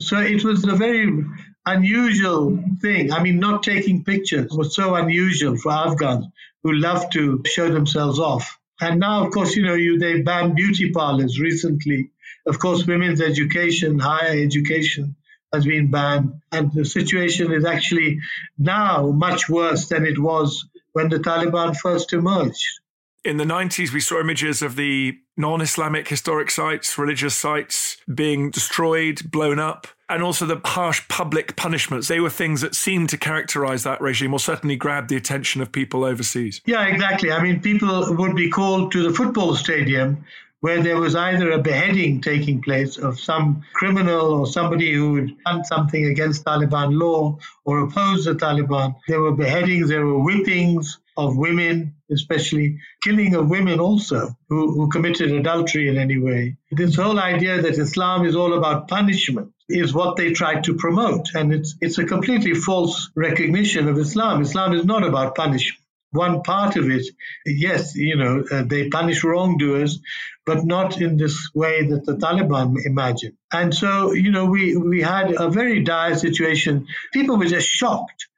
So 0.00 0.18
it 0.18 0.44
was 0.44 0.64
a 0.64 0.74
very 0.74 1.24
unusual 1.66 2.62
thing. 2.80 3.12
I 3.12 3.22
mean, 3.22 3.38
not 3.38 3.62
taking 3.62 4.04
pictures 4.04 4.50
was 4.52 4.74
so 4.74 4.94
unusual 4.94 5.56
for 5.56 5.72
Afghans 5.72 6.26
who 6.62 6.72
love 6.72 7.10
to 7.10 7.42
show 7.46 7.70
themselves 7.70 8.18
off. 8.18 8.58
And 8.80 9.00
now, 9.00 9.24
of 9.24 9.32
course, 9.32 9.54
you 9.56 9.64
know, 9.64 9.74
you, 9.74 9.98
they 9.98 10.22
banned 10.22 10.56
beauty 10.56 10.90
parlors 10.90 11.38
recently. 11.38 12.10
Of 12.46 12.58
course, 12.58 12.86
women's 12.86 13.20
education, 13.20 13.98
higher 13.98 14.42
education 14.42 15.16
has 15.52 15.64
been 15.64 15.90
banned. 15.90 16.40
And 16.50 16.72
the 16.72 16.84
situation 16.84 17.52
is 17.52 17.64
actually 17.64 18.20
now 18.58 19.10
much 19.10 19.48
worse 19.48 19.86
than 19.86 20.04
it 20.04 20.18
was 20.18 20.66
when 20.92 21.08
the 21.08 21.18
Taliban 21.18 21.76
first 21.76 22.12
emerged. 22.12 22.80
In 23.24 23.38
the 23.38 23.44
90s, 23.44 23.90
we 23.90 24.00
saw 24.00 24.20
images 24.20 24.60
of 24.60 24.76
the 24.76 25.18
non 25.38 25.62
Islamic 25.62 26.08
historic 26.08 26.50
sites, 26.50 26.98
religious 26.98 27.34
sites 27.34 27.96
being 28.14 28.50
destroyed, 28.50 29.30
blown 29.30 29.58
up, 29.58 29.86
and 30.10 30.22
also 30.22 30.44
the 30.44 30.60
harsh 30.62 31.00
public 31.08 31.56
punishments. 31.56 32.08
They 32.08 32.20
were 32.20 32.28
things 32.28 32.60
that 32.60 32.74
seemed 32.74 33.08
to 33.10 33.16
characterize 33.16 33.82
that 33.84 34.02
regime 34.02 34.34
or 34.34 34.38
certainly 34.38 34.76
grabbed 34.76 35.08
the 35.08 35.16
attention 35.16 35.62
of 35.62 35.72
people 35.72 36.04
overseas. 36.04 36.60
Yeah, 36.66 36.86
exactly. 36.86 37.32
I 37.32 37.42
mean, 37.42 37.60
people 37.60 38.14
would 38.14 38.36
be 38.36 38.50
called 38.50 38.92
to 38.92 39.02
the 39.02 39.14
football 39.14 39.54
stadium 39.54 40.26
where 40.60 40.82
there 40.82 40.98
was 40.98 41.14
either 41.14 41.50
a 41.50 41.58
beheading 41.58 42.20
taking 42.20 42.60
place 42.60 42.98
of 42.98 43.18
some 43.18 43.62
criminal 43.74 44.32
or 44.32 44.46
somebody 44.46 44.92
who 44.92 45.16
had 45.16 45.30
done 45.44 45.64
something 45.64 46.06
against 46.06 46.44
Taliban 46.44 46.98
law 46.98 47.38
or 47.64 47.80
opposed 47.80 48.26
the 48.26 48.34
Taliban. 48.34 48.94
There 49.08 49.20
were 49.20 49.32
beheadings, 49.32 49.88
there 49.88 50.06
were 50.06 50.22
whippings 50.22 50.98
of 51.16 51.36
women, 51.36 51.94
especially 52.10 52.78
killing 53.02 53.34
of 53.34 53.48
women 53.48 53.80
also 53.80 54.36
who, 54.48 54.72
who 54.72 54.88
committed 54.88 55.30
adultery 55.32 55.88
in 55.88 55.96
any 55.96 56.18
way. 56.18 56.56
This 56.70 56.96
whole 56.96 57.18
idea 57.18 57.62
that 57.62 57.78
Islam 57.78 58.26
is 58.26 58.36
all 58.36 58.54
about 58.54 58.88
punishment 58.88 59.52
is 59.68 59.94
what 59.94 60.16
they 60.16 60.32
try 60.32 60.60
to 60.60 60.74
promote. 60.74 61.34
And 61.34 61.52
it's, 61.52 61.76
it's 61.80 61.98
a 61.98 62.04
completely 62.04 62.54
false 62.54 63.10
recognition 63.14 63.88
of 63.88 63.98
Islam. 63.98 64.42
Islam 64.42 64.74
is 64.74 64.84
not 64.84 65.04
about 65.04 65.34
punishment 65.34 65.80
one 66.14 66.42
part 66.42 66.76
of 66.76 66.88
it, 66.88 67.06
yes, 67.44 67.96
you 67.96 68.16
know, 68.16 68.44
uh, 68.50 68.62
they 68.64 68.88
punish 68.88 69.24
wrongdoers, 69.24 70.00
but 70.46 70.64
not 70.64 71.00
in 71.00 71.16
this 71.16 71.50
way 71.54 71.86
that 71.88 72.04
the 72.04 72.16
Taliban 72.16 72.76
imagine. 72.84 73.36
And 73.52 73.74
so, 73.74 74.12
you 74.12 74.30
know, 74.30 74.46
we, 74.46 74.76
we 74.76 75.02
had 75.02 75.32
a 75.32 75.50
very 75.50 75.82
dire 75.82 76.14
situation. 76.14 76.86
People 77.12 77.36
were 77.36 77.46
just 77.46 77.68
shocked. 77.68 78.28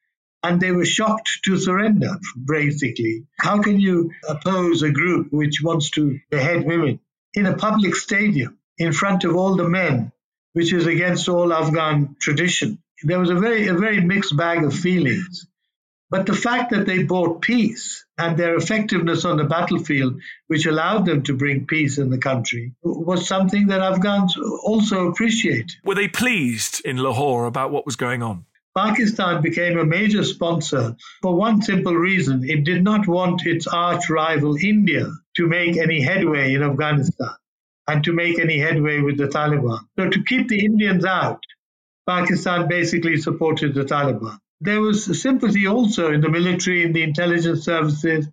And 0.46 0.60
they 0.60 0.70
were 0.70 0.84
shocked 0.84 1.40
to 1.46 1.58
surrender, 1.58 2.12
basically. 2.44 3.24
How 3.40 3.60
can 3.60 3.80
you 3.80 4.12
oppose 4.28 4.82
a 4.82 4.90
group 4.90 5.32
which 5.32 5.60
wants 5.60 5.90
to 5.90 6.20
behead 6.30 6.64
women 6.64 7.00
in 7.34 7.46
a 7.46 7.56
public 7.56 7.96
stadium 7.96 8.56
in 8.78 8.92
front 8.92 9.24
of 9.24 9.34
all 9.34 9.56
the 9.56 9.68
men, 9.68 10.12
which 10.52 10.72
is 10.72 10.86
against 10.86 11.28
all 11.28 11.52
Afghan 11.52 12.14
tradition? 12.20 12.78
There 13.02 13.18
was 13.18 13.30
a 13.30 13.34
very, 13.34 13.66
a 13.66 13.74
very 13.74 14.00
mixed 14.00 14.36
bag 14.36 14.62
of 14.62 14.72
feelings. 14.72 15.48
But 16.10 16.26
the 16.26 16.34
fact 16.34 16.70
that 16.70 16.86
they 16.86 17.02
brought 17.02 17.42
peace 17.42 18.04
and 18.16 18.36
their 18.36 18.54
effectiveness 18.54 19.24
on 19.24 19.38
the 19.38 19.44
battlefield, 19.44 20.20
which 20.46 20.64
allowed 20.64 21.06
them 21.06 21.24
to 21.24 21.36
bring 21.36 21.66
peace 21.66 21.98
in 21.98 22.10
the 22.10 22.18
country, 22.18 22.74
was 22.84 23.26
something 23.26 23.66
that 23.66 23.80
Afghans 23.80 24.36
also 24.62 25.08
appreciate. 25.08 25.76
Were 25.84 25.96
they 25.96 26.06
pleased 26.06 26.80
in 26.84 26.98
Lahore 26.98 27.46
about 27.46 27.72
what 27.72 27.84
was 27.84 27.96
going 27.96 28.22
on? 28.22 28.44
Pakistan 28.76 29.40
became 29.40 29.78
a 29.78 29.86
major 29.86 30.22
sponsor 30.22 30.96
for 31.22 31.34
one 31.34 31.62
simple 31.62 31.94
reason 31.94 32.44
it 32.44 32.64
did 32.64 32.84
not 32.84 33.08
want 33.08 33.46
its 33.46 33.66
arch 33.66 34.10
rival 34.10 34.54
India 34.56 35.10
to 35.36 35.46
make 35.46 35.78
any 35.78 36.02
headway 36.02 36.52
in 36.52 36.62
Afghanistan 36.62 37.34
and 37.88 38.04
to 38.04 38.12
make 38.12 38.38
any 38.38 38.58
headway 38.58 39.00
with 39.00 39.16
the 39.16 39.28
Taliban. 39.28 39.80
So, 39.98 40.10
to 40.10 40.22
keep 40.24 40.48
the 40.48 40.62
Indians 40.62 41.06
out, 41.06 41.40
Pakistan 42.06 42.68
basically 42.68 43.16
supported 43.16 43.72
the 43.74 43.84
Taliban. 43.84 44.38
There 44.60 44.82
was 44.82 45.22
sympathy 45.22 45.66
also 45.66 46.12
in 46.12 46.20
the 46.20 46.28
military, 46.28 46.82
in 46.82 46.92
the 46.92 47.02
intelligence 47.02 47.64
services, 47.64 48.28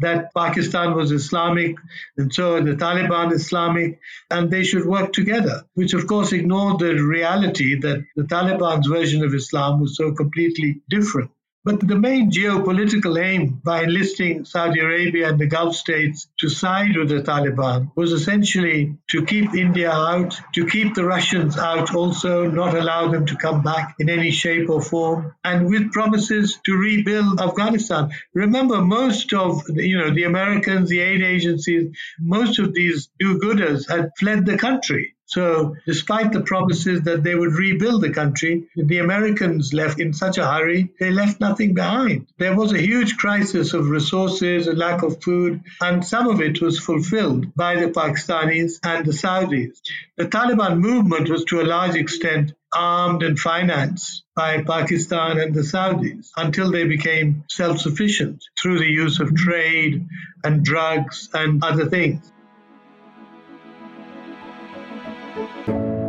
that 0.00 0.34
Pakistan 0.34 0.94
was 0.94 1.12
Islamic 1.12 1.76
and 2.16 2.32
so 2.32 2.60
the 2.60 2.74
Taliban 2.74 3.32
Islamic, 3.32 4.00
and 4.30 4.50
they 4.50 4.64
should 4.64 4.86
work 4.86 5.12
together, 5.12 5.64
which 5.74 5.94
of 5.94 6.06
course 6.06 6.32
ignored 6.32 6.80
the 6.80 6.94
reality 6.94 7.78
that 7.80 8.04
the 8.16 8.24
Taliban's 8.24 8.86
version 8.86 9.24
of 9.24 9.34
Islam 9.34 9.80
was 9.80 9.96
so 9.96 10.12
completely 10.12 10.80
different. 10.88 11.30
But 11.66 11.80
the 11.80 11.96
main 11.96 12.30
geopolitical 12.30 13.18
aim 13.18 13.62
by 13.64 13.84
enlisting 13.84 14.44
Saudi 14.44 14.80
Arabia 14.80 15.30
and 15.30 15.38
the 15.38 15.46
Gulf 15.46 15.74
states 15.74 16.28
to 16.40 16.50
side 16.50 16.94
with 16.94 17.08
the 17.08 17.22
Taliban 17.22 17.90
was 17.96 18.12
essentially 18.12 18.98
to 19.12 19.24
keep 19.24 19.54
India 19.54 19.90
out, 19.90 20.38
to 20.56 20.66
keep 20.66 20.94
the 20.94 21.06
Russians 21.06 21.56
out 21.56 21.94
also, 21.94 22.50
not 22.50 22.74
allow 22.74 23.08
them 23.08 23.24
to 23.24 23.36
come 23.36 23.62
back 23.62 23.94
in 23.98 24.10
any 24.10 24.30
shape 24.30 24.68
or 24.68 24.82
form, 24.82 25.34
and 25.42 25.66
with 25.66 25.90
promises 25.92 26.58
to 26.66 26.76
rebuild 26.76 27.40
Afghanistan. 27.40 28.10
Remember, 28.34 28.82
most 28.82 29.32
of 29.32 29.62
you 29.70 29.96
know 29.96 30.10
the 30.12 30.24
Americans, 30.24 30.90
the 30.90 31.00
aid 31.00 31.22
agencies, 31.22 31.96
most 32.20 32.58
of 32.58 32.74
these 32.74 33.08
do-gooders 33.18 33.88
had 33.88 34.10
fled 34.18 34.44
the 34.44 34.58
country. 34.58 35.13
So, 35.26 35.74
despite 35.86 36.32
the 36.32 36.42
promises 36.42 37.02
that 37.02 37.22
they 37.22 37.34
would 37.34 37.54
rebuild 37.54 38.02
the 38.02 38.10
country, 38.10 38.68
the 38.76 38.98
Americans 38.98 39.72
left 39.72 39.98
in 39.98 40.12
such 40.12 40.38
a 40.38 40.46
hurry, 40.46 40.92
they 41.00 41.10
left 41.10 41.40
nothing 41.40 41.74
behind. 41.74 42.26
There 42.38 42.54
was 42.54 42.72
a 42.72 42.80
huge 42.80 43.16
crisis 43.16 43.72
of 43.72 43.88
resources, 43.88 44.66
a 44.66 44.74
lack 44.74 45.02
of 45.02 45.22
food, 45.22 45.62
and 45.80 46.04
some 46.04 46.28
of 46.28 46.40
it 46.40 46.60
was 46.60 46.78
fulfilled 46.78 47.54
by 47.54 47.76
the 47.76 47.88
Pakistanis 47.88 48.78
and 48.84 49.06
the 49.06 49.12
Saudis. 49.12 49.80
The 50.16 50.26
Taliban 50.26 50.78
movement 50.78 51.30
was 51.30 51.44
to 51.46 51.62
a 51.62 51.70
large 51.76 51.96
extent 51.96 52.52
armed 52.74 53.22
and 53.22 53.38
financed 53.38 54.24
by 54.36 54.62
Pakistan 54.62 55.38
and 55.38 55.54
the 55.54 55.62
Saudis 55.62 56.30
until 56.36 56.70
they 56.70 56.86
became 56.86 57.44
self 57.48 57.78
sufficient 57.78 58.44
through 58.60 58.78
the 58.78 58.90
use 58.90 59.20
of 59.20 59.34
trade 59.34 60.06
and 60.42 60.64
drugs 60.64 61.30
and 61.32 61.64
other 61.64 61.86
things. 61.86 62.30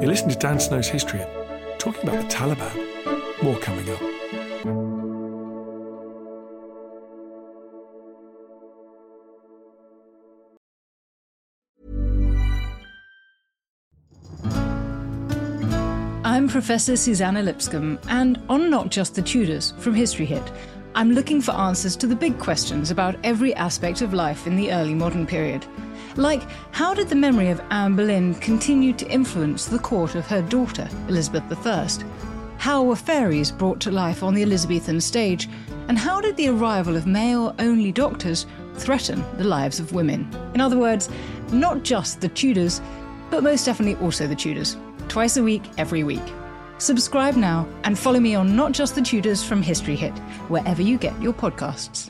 You 0.01 0.07
listen 0.07 0.27
to 0.27 0.35
Dan 0.35 0.59
Snow's 0.59 0.89
History, 0.89 1.21
talking 1.77 2.09
about 2.09 2.21
the 2.21 2.35
Taliban. 2.35 3.41
More 3.41 3.57
coming 3.59 3.89
up. 3.89 4.01
I'm 16.25 16.49
Professor 16.49 16.97
Suzannah 16.97 17.41
Lipscomb, 17.41 17.97
and 18.09 18.41
on 18.49 18.69
Not 18.69 18.89
Just 18.89 19.15
the 19.15 19.21
Tudors 19.21 19.73
from 19.77 19.93
History 19.93 20.25
Hit, 20.25 20.43
I'm 20.93 21.13
looking 21.13 21.41
for 21.41 21.51
answers 21.51 21.95
to 21.97 22.07
the 22.07 22.15
big 22.15 22.37
questions 22.37 22.91
about 22.91 23.15
every 23.23 23.55
aspect 23.55 24.01
of 24.01 24.13
life 24.13 24.45
in 24.45 24.57
the 24.57 24.73
early 24.73 24.93
modern 24.93 25.25
period 25.25 25.65
Like, 26.15 26.43
how 26.71 26.93
did 26.93 27.09
the 27.09 27.15
memory 27.15 27.49
of 27.49 27.61
Anne 27.71 27.95
Boleyn 27.95 28.35
continue 28.35 28.93
to 28.93 29.07
influence 29.09 29.65
the 29.65 29.79
court 29.79 30.15
of 30.15 30.25
her 30.27 30.41
daughter, 30.41 30.87
Elizabeth 31.09 31.67
I? 31.67 31.87
How 32.57 32.83
were 32.83 32.95
fairies 32.95 33.51
brought 33.51 33.81
to 33.81 33.91
life 33.91 34.23
on 34.23 34.33
the 34.33 34.43
Elizabethan 34.43 35.01
stage? 35.01 35.49
And 35.87 35.97
how 35.97 36.21
did 36.21 36.37
the 36.37 36.47
arrival 36.47 36.95
of 36.95 37.05
male 37.05 37.53
only 37.59 37.91
doctors 37.91 38.45
threaten 38.75 39.23
the 39.37 39.43
lives 39.43 39.79
of 39.79 39.91
women? 39.91 40.27
In 40.53 40.61
other 40.61 40.77
words, 40.77 41.09
not 41.51 41.83
just 41.83 42.21
the 42.21 42.29
Tudors, 42.29 42.81
but 43.29 43.43
most 43.43 43.65
definitely 43.65 44.01
also 44.03 44.25
the 44.25 44.35
Tudors. 44.35 44.77
Twice 45.09 45.35
a 45.37 45.43
week, 45.43 45.63
every 45.77 46.03
week. 46.03 46.23
Subscribe 46.77 47.35
now 47.35 47.67
and 47.83 47.99
follow 47.99 48.19
me 48.19 48.35
on 48.35 48.55
Not 48.55 48.71
Just 48.71 48.95
the 48.95 49.01
Tudors 49.01 49.43
from 49.43 49.61
History 49.61 49.95
Hit, 49.95 50.17
wherever 50.49 50.81
you 50.81 50.97
get 50.97 51.21
your 51.21 51.33
podcasts. 51.33 52.09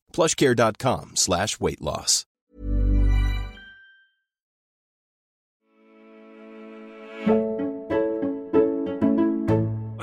plushcare.com 0.11 1.15
slash 1.15 1.59
weight 1.59 1.81
loss. 1.81 2.25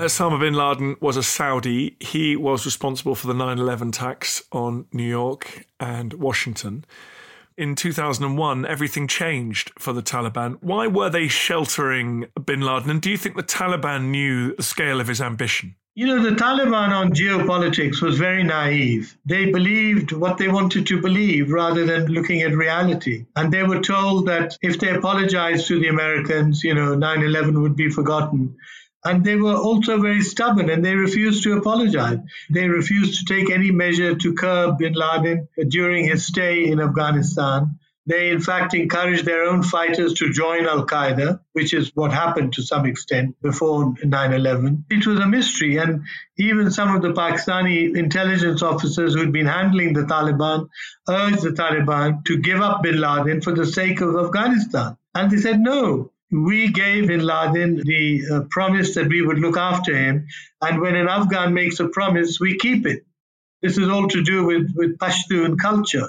Osama 0.09 0.39
bin 0.39 0.53
Laden 0.53 0.95
was 1.01 1.17
a 1.17 1.23
Saudi. 1.23 1.97
He 1.99 2.37
was 2.37 2.65
responsible 2.65 3.15
for 3.15 3.27
the 3.27 3.33
9 3.33 3.59
11 3.59 3.89
attacks 3.89 4.41
on 4.51 4.85
New 4.93 5.03
York 5.03 5.65
and 5.79 6.13
Washington. 6.13 6.85
In 7.57 7.75
2001, 7.75 8.65
everything 8.65 9.07
changed 9.07 9.73
for 9.77 9.91
the 9.91 10.01
Taliban. 10.01 10.57
Why 10.61 10.87
were 10.87 11.09
they 11.09 11.27
sheltering 11.27 12.27
bin 12.45 12.61
Laden? 12.61 12.89
And 12.89 13.01
do 13.01 13.11
you 13.11 13.17
think 13.17 13.35
the 13.35 13.43
Taliban 13.43 14.05
knew 14.05 14.55
the 14.55 14.63
scale 14.63 15.01
of 15.01 15.09
his 15.09 15.19
ambition? 15.19 15.75
You 15.95 16.07
know, 16.07 16.23
the 16.23 16.35
Taliban 16.35 16.91
on 16.91 17.13
geopolitics 17.13 18.01
was 18.01 18.17
very 18.17 18.43
naive. 18.43 19.17
They 19.25 19.51
believed 19.51 20.11
what 20.11 20.37
they 20.37 20.47
wanted 20.47 20.87
to 20.87 21.01
believe 21.01 21.51
rather 21.51 21.85
than 21.85 22.05
looking 22.05 22.41
at 22.41 22.55
reality. 22.55 23.25
And 23.35 23.51
they 23.51 23.63
were 23.63 23.81
told 23.81 24.27
that 24.27 24.57
if 24.61 24.79
they 24.79 24.91
apologized 24.91 25.67
to 25.67 25.79
the 25.79 25.87
Americans, 25.87 26.63
you 26.63 26.73
know, 26.73 26.95
9 26.95 27.23
11 27.23 27.61
would 27.61 27.75
be 27.75 27.89
forgotten. 27.89 28.55
And 29.03 29.25
they 29.25 29.35
were 29.35 29.55
also 29.55 29.99
very 29.99 30.21
stubborn 30.21 30.69
and 30.69 30.85
they 30.85 30.95
refused 30.95 31.43
to 31.43 31.57
apologize. 31.57 32.19
They 32.49 32.67
refused 32.67 33.19
to 33.19 33.33
take 33.33 33.49
any 33.49 33.71
measure 33.71 34.15
to 34.15 34.33
curb 34.35 34.77
bin 34.77 34.93
Laden 34.93 35.47
during 35.69 36.07
his 36.07 36.25
stay 36.25 36.67
in 36.67 36.79
Afghanistan. 36.79 37.79
They, 38.09 38.31
in 38.31 38.41
fact, 38.41 38.73
encouraged 38.73 39.23
their 39.23 39.43
own 39.43 39.61
fighters 39.61 40.15
to 40.15 40.33
join 40.33 40.65
Al 40.65 40.87
Qaeda, 40.87 41.41
which 41.53 41.75
is 41.75 41.91
what 41.93 42.11
happened 42.11 42.53
to 42.53 42.63
some 42.63 42.87
extent 42.87 43.35
before 43.39 43.93
9 44.03 44.33
11. 44.33 44.85
It 44.89 45.05
was 45.05 45.19
a 45.19 45.27
mystery, 45.27 45.77
and 45.77 46.05
even 46.35 46.71
some 46.71 46.95
of 46.95 47.03
the 47.03 47.13
Pakistani 47.13 47.95
intelligence 47.95 48.63
officers 48.63 49.13
who'd 49.13 49.31
been 49.31 49.45
handling 49.45 49.93
the 49.93 50.05
Taliban 50.05 50.69
urged 51.07 51.43
the 51.43 51.51
Taliban 51.51 52.25
to 52.25 52.37
give 52.37 52.61
up 52.61 52.81
bin 52.81 52.99
Laden 52.99 53.41
for 53.41 53.53
the 53.53 53.67
sake 53.67 54.01
of 54.01 54.15
Afghanistan. 54.15 54.97
And 55.13 55.29
they 55.29 55.37
said, 55.37 55.59
no, 55.59 56.11
we 56.31 56.71
gave 56.71 57.09
bin 57.09 57.23
Laden 57.23 57.75
the 57.75 58.23
uh, 58.31 58.41
promise 58.49 58.95
that 58.95 59.07
we 59.07 59.21
would 59.21 59.37
look 59.37 59.57
after 59.57 59.95
him. 59.95 60.25
And 60.59 60.81
when 60.81 60.95
an 60.95 61.07
Afghan 61.07 61.53
makes 61.53 61.79
a 61.79 61.87
promise, 61.87 62.39
we 62.39 62.57
keep 62.57 62.87
it. 62.87 63.05
This 63.61 63.77
is 63.77 63.87
all 63.87 64.07
to 64.07 64.23
do 64.23 64.45
with, 64.45 64.73
with 64.73 64.97
Pashtun 64.97 65.59
culture, 65.59 66.07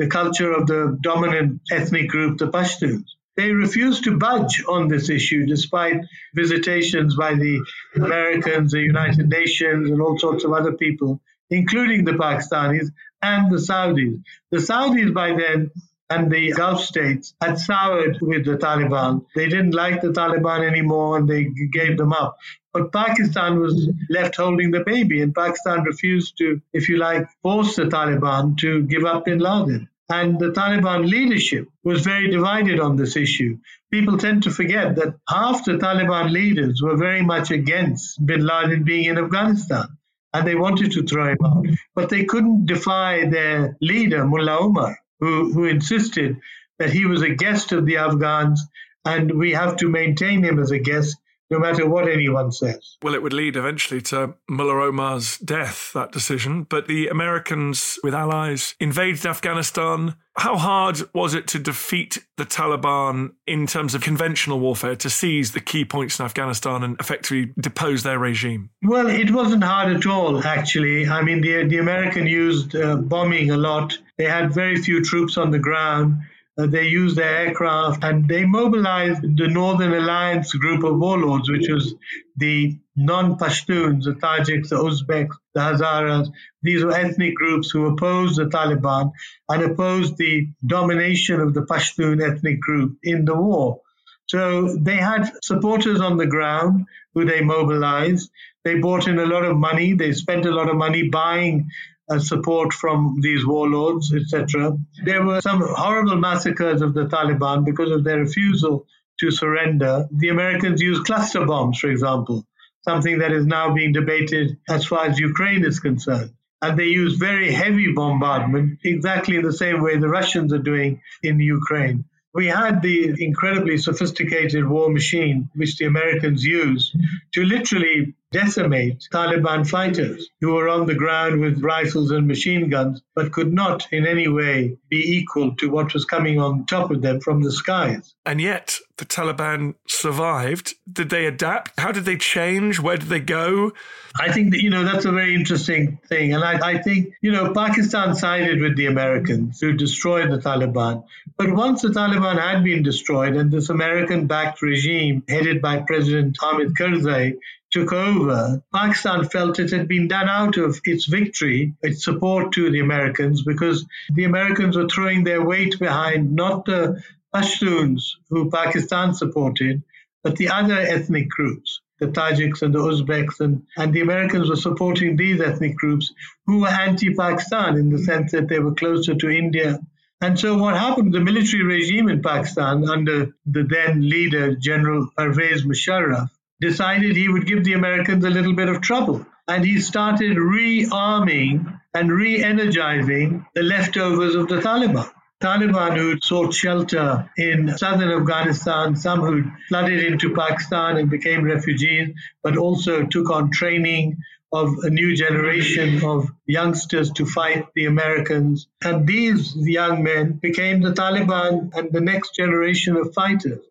the 0.00 0.06
culture 0.06 0.50
of 0.50 0.66
the 0.66 0.98
dominant 1.02 1.60
ethnic 1.70 2.08
group, 2.08 2.38
the 2.38 2.48
Pashtuns. 2.48 3.04
They 3.36 3.52
refused 3.52 4.04
to 4.04 4.16
budge 4.16 4.64
on 4.66 4.88
this 4.88 5.10
issue 5.10 5.44
despite 5.44 6.00
visitations 6.34 7.16
by 7.16 7.34
the 7.34 7.60
Americans, 7.94 8.72
the 8.72 8.80
United 8.80 9.28
Nations, 9.28 9.90
and 9.90 10.00
all 10.00 10.18
sorts 10.18 10.44
of 10.44 10.54
other 10.54 10.72
people, 10.72 11.20
including 11.50 12.06
the 12.06 12.12
Pakistanis 12.12 12.88
and 13.20 13.52
the 13.52 13.58
Saudis. 13.58 14.22
The 14.50 14.56
Saudis 14.56 15.12
by 15.12 15.34
then 15.34 15.70
and 16.08 16.32
the 16.32 16.52
Gulf 16.52 16.82
states 16.82 17.34
had 17.38 17.58
soured 17.58 18.18
with 18.22 18.46
the 18.46 18.56
Taliban. 18.56 19.26
They 19.36 19.48
didn't 19.50 19.74
like 19.74 20.00
the 20.00 20.14
Taliban 20.20 20.66
anymore 20.66 21.18
and 21.18 21.28
they 21.28 21.44
gave 21.72 21.98
them 21.98 22.14
up. 22.14 22.38
But 22.72 22.90
Pakistan 22.90 23.60
was 23.60 23.90
left 24.08 24.36
holding 24.36 24.70
the 24.70 24.84
baby, 24.84 25.22
and 25.22 25.34
Pakistan 25.34 25.82
refused 25.82 26.38
to, 26.38 26.62
if 26.72 26.88
you 26.88 26.98
like, 26.98 27.28
force 27.42 27.74
the 27.76 27.84
Taliban 27.84 28.56
to 28.58 28.82
give 28.84 29.04
up 29.04 29.24
bin 29.24 29.40
Laden. 29.40 29.88
And 30.10 30.40
the 30.40 30.50
Taliban 30.50 31.08
leadership 31.08 31.68
was 31.84 32.02
very 32.02 32.28
divided 32.30 32.80
on 32.80 32.96
this 32.96 33.16
issue. 33.16 33.58
People 33.92 34.18
tend 34.18 34.42
to 34.42 34.50
forget 34.50 34.96
that 34.96 35.14
half 35.28 35.64
the 35.64 35.78
Taliban 35.78 36.32
leaders 36.32 36.82
were 36.82 36.96
very 36.96 37.22
much 37.22 37.52
against 37.52 38.24
bin 38.26 38.44
Laden 38.44 38.82
being 38.82 39.04
in 39.04 39.18
Afghanistan 39.18 39.86
and 40.34 40.46
they 40.46 40.56
wanted 40.56 40.90
to 40.92 41.04
throw 41.04 41.28
him 41.28 41.38
out. 41.44 41.64
But 41.94 42.08
they 42.08 42.24
couldn't 42.24 42.66
defy 42.66 43.26
their 43.26 43.76
leader, 43.80 44.26
Mullah 44.26 44.58
Omar, 44.58 44.98
who, 45.20 45.52
who 45.52 45.64
insisted 45.64 46.38
that 46.80 46.90
he 46.90 47.06
was 47.06 47.22
a 47.22 47.34
guest 47.34 47.70
of 47.70 47.86
the 47.86 47.98
Afghans 47.98 48.66
and 49.04 49.38
we 49.38 49.52
have 49.52 49.76
to 49.76 49.88
maintain 49.88 50.42
him 50.42 50.58
as 50.58 50.72
a 50.72 50.78
guest 50.78 51.16
no 51.50 51.58
matter 51.58 51.88
what 51.88 52.08
anyone 52.08 52.52
says. 52.52 52.96
Well, 53.02 53.14
it 53.14 53.22
would 53.22 53.32
lead 53.32 53.56
eventually 53.56 54.00
to 54.02 54.34
Mullah 54.48 54.86
Omar's 54.86 55.38
death, 55.38 55.90
that 55.94 56.12
decision. 56.12 56.64
But 56.64 56.86
the 56.86 57.08
Americans, 57.08 57.98
with 58.04 58.14
allies, 58.14 58.74
invaded 58.78 59.26
Afghanistan. 59.26 60.14
How 60.36 60.56
hard 60.56 61.02
was 61.12 61.34
it 61.34 61.48
to 61.48 61.58
defeat 61.58 62.18
the 62.36 62.46
Taliban 62.46 63.32
in 63.46 63.66
terms 63.66 63.94
of 63.94 64.02
conventional 64.02 64.60
warfare, 64.60 64.96
to 64.96 65.10
seize 65.10 65.52
the 65.52 65.60
key 65.60 65.84
points 65.84 66.18
in 66.18 66.24
Afghanistan 66.24 66.82
and 66.84 66.98
effectively 67.00 67.52
depose 67.60 68.04
their 68.04 68.18
regime? 68.18 68.70
Well, 68.82 69.08
it 69.08 69.32
wasn't 69.32 69.64
hard 69.64 69.94
at 69.94 70.06
all, 70.06 70.42
actually. 70.44 71.08
I 71.08 71.22
mean, 71.22 71.40
the, 71.40 71.64
the 71.64 71.78
American 71.78 72.26
used 72.26 72.76
uh, 72.76 72.96
bombing 72.96 73.50
a 73.50 73.56
lot. 73.56 73.98
They 74.18 74.24
had 74.24 74.54
very 74.54 74.76
few 74.76 75.04
troops 75.04 75.36
on 75.36 75.50
the 75.50 75.58
ground. 75.58 76.20
They 76.56 76.88
used 76.88 77.16
their 77.16 77.46
aircraft 77.46 78.04
and 78.04 78.28
they 78.28 78.44
mobilized 78.44 79.22
the 79.22 79.48
Northern 79.48 79.94
Alliance 79.94 80.52
group 80.52 80.84
of 80.84 80.98
warlords, 80.98 81.48
which 81.48 81.68
was 81.68 81.94
the 82.36 82.78
non 82.96 83.38
Pashtuns, 83.38 84.04
the 84.04 84.14
Tajiks, 84.14 84.68
the 84.68 84.76
Uzbeks, 84.76 85.36
the 85.54 85.60
Hazaras. 85.60 86.28
These 86.62 86.84
were 86.84 86.92
ethnic 86.92 87.34
groups 87.34 87.70
who 87.70 87.86
opposed 87.86 88.36
the 88.36 88.46
Taliban 88.46 89.12
and 89.48 89.62
opposed 89.62 90.16
the 90.18 90.48
domination 90.66 91.40
of 91.40 91.54
the 91.54 91.62
Pashtun 91.62 92.20
ethnic 92.20 92.60
group 92.60 92.98
in 93.02 93.24
the 93.24 93.36
war. 93.36 93.80
So 94.28 94.76
they 94.76 94.96
had 94.96 95.30
supporters 95.42 96.00
on 96.00 96.16
the 96.16 96.26
ground 96.26 96.86
who 97.14 97.24
they 97.24 97.40
mobilized. 97.40 98.30
They 98.64 98.78
brought 98.78 99.08
in 99.08 99.18
a 99.18 99.26
lot 99.26 99.44
of 99.44 99.56
money. 99.56 99.94
They 99.94 100.12
spent 100.12 100.46
a 100.46 100.52
lot 100.52 100.68
of 100.68 100.76
money 100.76 101.08
buying 101.08 101.68
support 102.18 102.72
from 102.72 103.18
these 103.20 103.46
warlords, 103.46 104.12
etc. 104.12 104.76
There 105.04 105.24
were 105.24 105.40
some 105.40 105.60
horrible 105.62 106.16
massacres 106.16 106.82
of 106.82 106.94
the 106.94 107.06
Taliban 107.06 107.64
because 107.64 107.90
of 107.90 108.04
their 108.04 108.18
refusal 108.18 108.86
to 109.20 109.30
surrender. 109.30 110.08
The 110.10 110.30
Americans 110.30 110.80
used 110.80 111.04
cluster 111.04 111.44
bombs, 111.46 111.78
for 111.78 111.90
example, 111.90 112.46
something 112.82 113.18
that 113.18 113.32
is 113.32 113.46
now 113.46 113.72
being 113.74 113.92
debated 113.92 114.58
as 114.68 114.84
far 114.86 115.06
as 115.06 115.18
Ukraine 115.18 115.64
is 115.64 115.78
concerned. 115.78 116.32
And 116.62 116.78
they 116.78 116.86
use 116.86 117.16
very 117.16 117.52
heavy 117.52 117.92
bombardment, 117.92 118.80
exactly 118.84 119.40
the 119.40 119.52
same 119.52 119.80
way 119.80 119.96
the 119.96 120.08
Russians 120.08 120.52
are 120.52 120.58
doing 120.58 121.00
in 121.22 121.40
Ukraine. 121.40 122.04
We 122.34 122.46
had 122.46 122.82
the 122.82 123.14
incredibly 123.18 123.78
sophisticated 123.78 124.68
war 124.68 124.90
machine, 124.90 125.50
which 125.54 125.78
the 125.78 125.86
Americans 125.86 126.44
used 126.44 126.94
to 127.32 127.44
literally 127.44 128.14
decimate 128.32 129.06
Taliban 129.12 129.68
fighters 129.68 130.28
who 130.40 130.54
were 130.54 130.68
on 130.68 130.86
the 130.86 130.94
ground 130.94 131.40
with 131.40 131.62
rifles 131.62 132.10
and 132.10 132.28
machine 132.28 132.70
guns, 132.70 133.02
but 133.14 133.32
could 133.32 133.52
not 133.52 133.86
in 133.92 134.06
any 134.06 134.28
way 134.28 134.76
be 134.88 135.16
equal 135.16 135.56
to 135.56 135.68
what 135.68 135.92
was 135.92 136.04
coming 136.04 136.38
on 136.38 136.66
top 136.66 136.90
of 136.90 137.02
them 137.02 137.20
from 137.20 137.42
the 137.42 137.50
skies. 137.50 138.14
And 138.24 138.40
yet, 138.40 138.78
the 138.98 139.04
Taliban 139.04 139.74
survived. 139.88 140.74
Did 140.90 141.10
they 141.10 141.26
adapt? 141.26 141.78
How 141.78 141.90
did 141.90 142.04
they 142.04 142.16
change? 142.16 142.78
Where 142.78 142.96
did 142.96 143.08
they 143.08 143.20
go? 143.20 143.72
I 144.18 144.32
think 144.32 144.52
that, 144.52 144.62
you 144.62 144.70
know, 144.70 144.84
that's 144.84 145.04
a 145.04 145.12
very 145.12 145.34
interesting 145.34 145.98
thing. 146.08 146.34
And 146.34 146.44
I, 146.44 146.74
I 146.74 146.82
think, 146.82 147.14
you 147.20 147.32
know, 147.32 147.52
Pakistan 147.52 148.14
sided 148.14 148.60
with 148.60 148.76
the 148.76 148.86
Americans 148.86 149.60
who 149.60 149.72
destroyed 149.72 150.30
the 150.30 150.38
Taliban. 150.38 151.04
But 151.36 151.52
once 151.52 151.82
the 151.82 151.88
Taliban 151.88 152.38
had 152.38 152.62
been 152.62 152.82
destroyed 152.82 153.34
and 153.34 153.50
this 153.50 153.70
American 153.70 154.26
backed 154.26 154.62
regime 154.62 155.22
headed 155.28 155.62
by 155.62 155.78
President 155.78 156.36
Hamid 156.40 156.74
Karzai 156.74 157.38
took 157.70 157.92
over, 157.92 158.62
Pakistan 158.74 159.28
felt 159.28 159.58
it 159.58 159.70
had 159.70 159.86
been 159.86 160.08
done 160.08 160.28
out 160.28 160.56
of 160.56 160.80
its 160.84 161.06
victory, 161.06 161.74
its 161.82 162.04
support 162.04 162.52
to 162.52 162.70
the 162.70 162.80
Americans, 162.80 163.42
because 163.42 163.86
the 164.14 164.24
Americans 164.24 164.76
were 164.76 164.88
throwing 164.88 165.24
their 165.24 165.44
weight 165.44 165.78
behind 165.78 166.34
not 166.34 166.64
the 166.64 167.02
Pashtuns 167.34 168.16
who 168.28 168.50
Pakistan 168.50 169.14
supported, 169.14 169.82
but 170.24 170.36
the 170.36 170.48
other 170.48 170.74
ethnic 170.74 171.28
groups, 171.28 171.80
the 172.00 172.08
Tajiks 172.08 172.62
and 172.62 172.74
the 172.74 172.80
Uzbeks, 172.80 173.38
and, 173.38 173.62
and 173.76 173.94
the 173.94 174.00
Americans 174.00 174.50
were 174.50 174.56
supporting 174.56 175.16
these 175.16 175.40
ethnic 175.40 175.76
groups 175.76 176.12
who 176.46 176.60
were 176.60 176.68
anti 176.68 177.14
Pakistan 177.14 177.76
in 177.76 177.90
the 177.90 177.98
sense 177.98 178.32
that 178.32 178.48
they 178.48 178.58
were 178.58 178.74
closer 178.74 179.14
to 179.14 179.28
India. 179.28 179.78
And 180.20 180.38
so, 180.38 180.58
what 180.58 180.76
happened, 180.76 181.14
the 181.14 181.20
military 181.20 181.62
regime 181.62 182.08
in 182.08 182.20
Pakistan 182.20 182.88
under 182.90 183.32
the 183.46 183.62
then 183.62 184.06
leader, 184.08 184.56
General 184.56 185.08
Pervez 185.16 185.64
Musharraf, 185.64 186.28
decided 186.60 187.16
he 187.16 187.28
would 187.28 187.46
give 187.46 187.64
the 187.64 187.72
Americans 187.74 188.24
a 188.24 188.30
little 188.30 188.54
bit 188.54 188.68
of 188.68 188.80
trouble. 188.80 189.26
And 189.48 189.64
he 189.64 189.80
started 189.80 190.36
rearming 190.36 191.80
and 191.94 192.12
re 192.12 192.42
energizing 192.42 193.46
the 193.54 193.62
leftovers 193.62 194.34
of 194.34 194.48
the 194.48 194.60
Taliban. 194.60 195.10
Taliban 195.42 195.96
who 195.96 196.20
sought 196.20 196.52
shelter 196.52 197.30
in 197.38 197.76
southern 197.78 198.10
Afghanistan, 198.10 198.94
some 198.94 199.20
who 199.20 199.50
flooded 199.68 200.04
into 200.04 200.34
Pakistan 200.34 200.98
and 200.98 201.08
became 201.08 201.44
refugees, 201.44 202.14
but 202.42 202.58
also 202.58 203.06
took 203.06 203.30
on 203.30 203.50
training 203.50 204.18
of 204.52 204.78
a 204.82 204.90
new 204.90 205.16
generation 205.16 206.04
of 206.04 206.30
youngsters 206.46 207.10
to 207.12 207.24
fight 207.24 207.66
the 207.74 207.86
Americans. 207.86 208.68
And 208.84 209.06
these 209.06 209.54
young 209.56 210.02
men 210.02 210.32
became 210.32 210.82
the 210.82 210.92
Taliban 210.92 211.74
and 211.74 211.90
the 211.90 212.00
next 212.00 212.34
generation 212.34 212.96
of 212.96 213.14
fighters. 213.14 213.64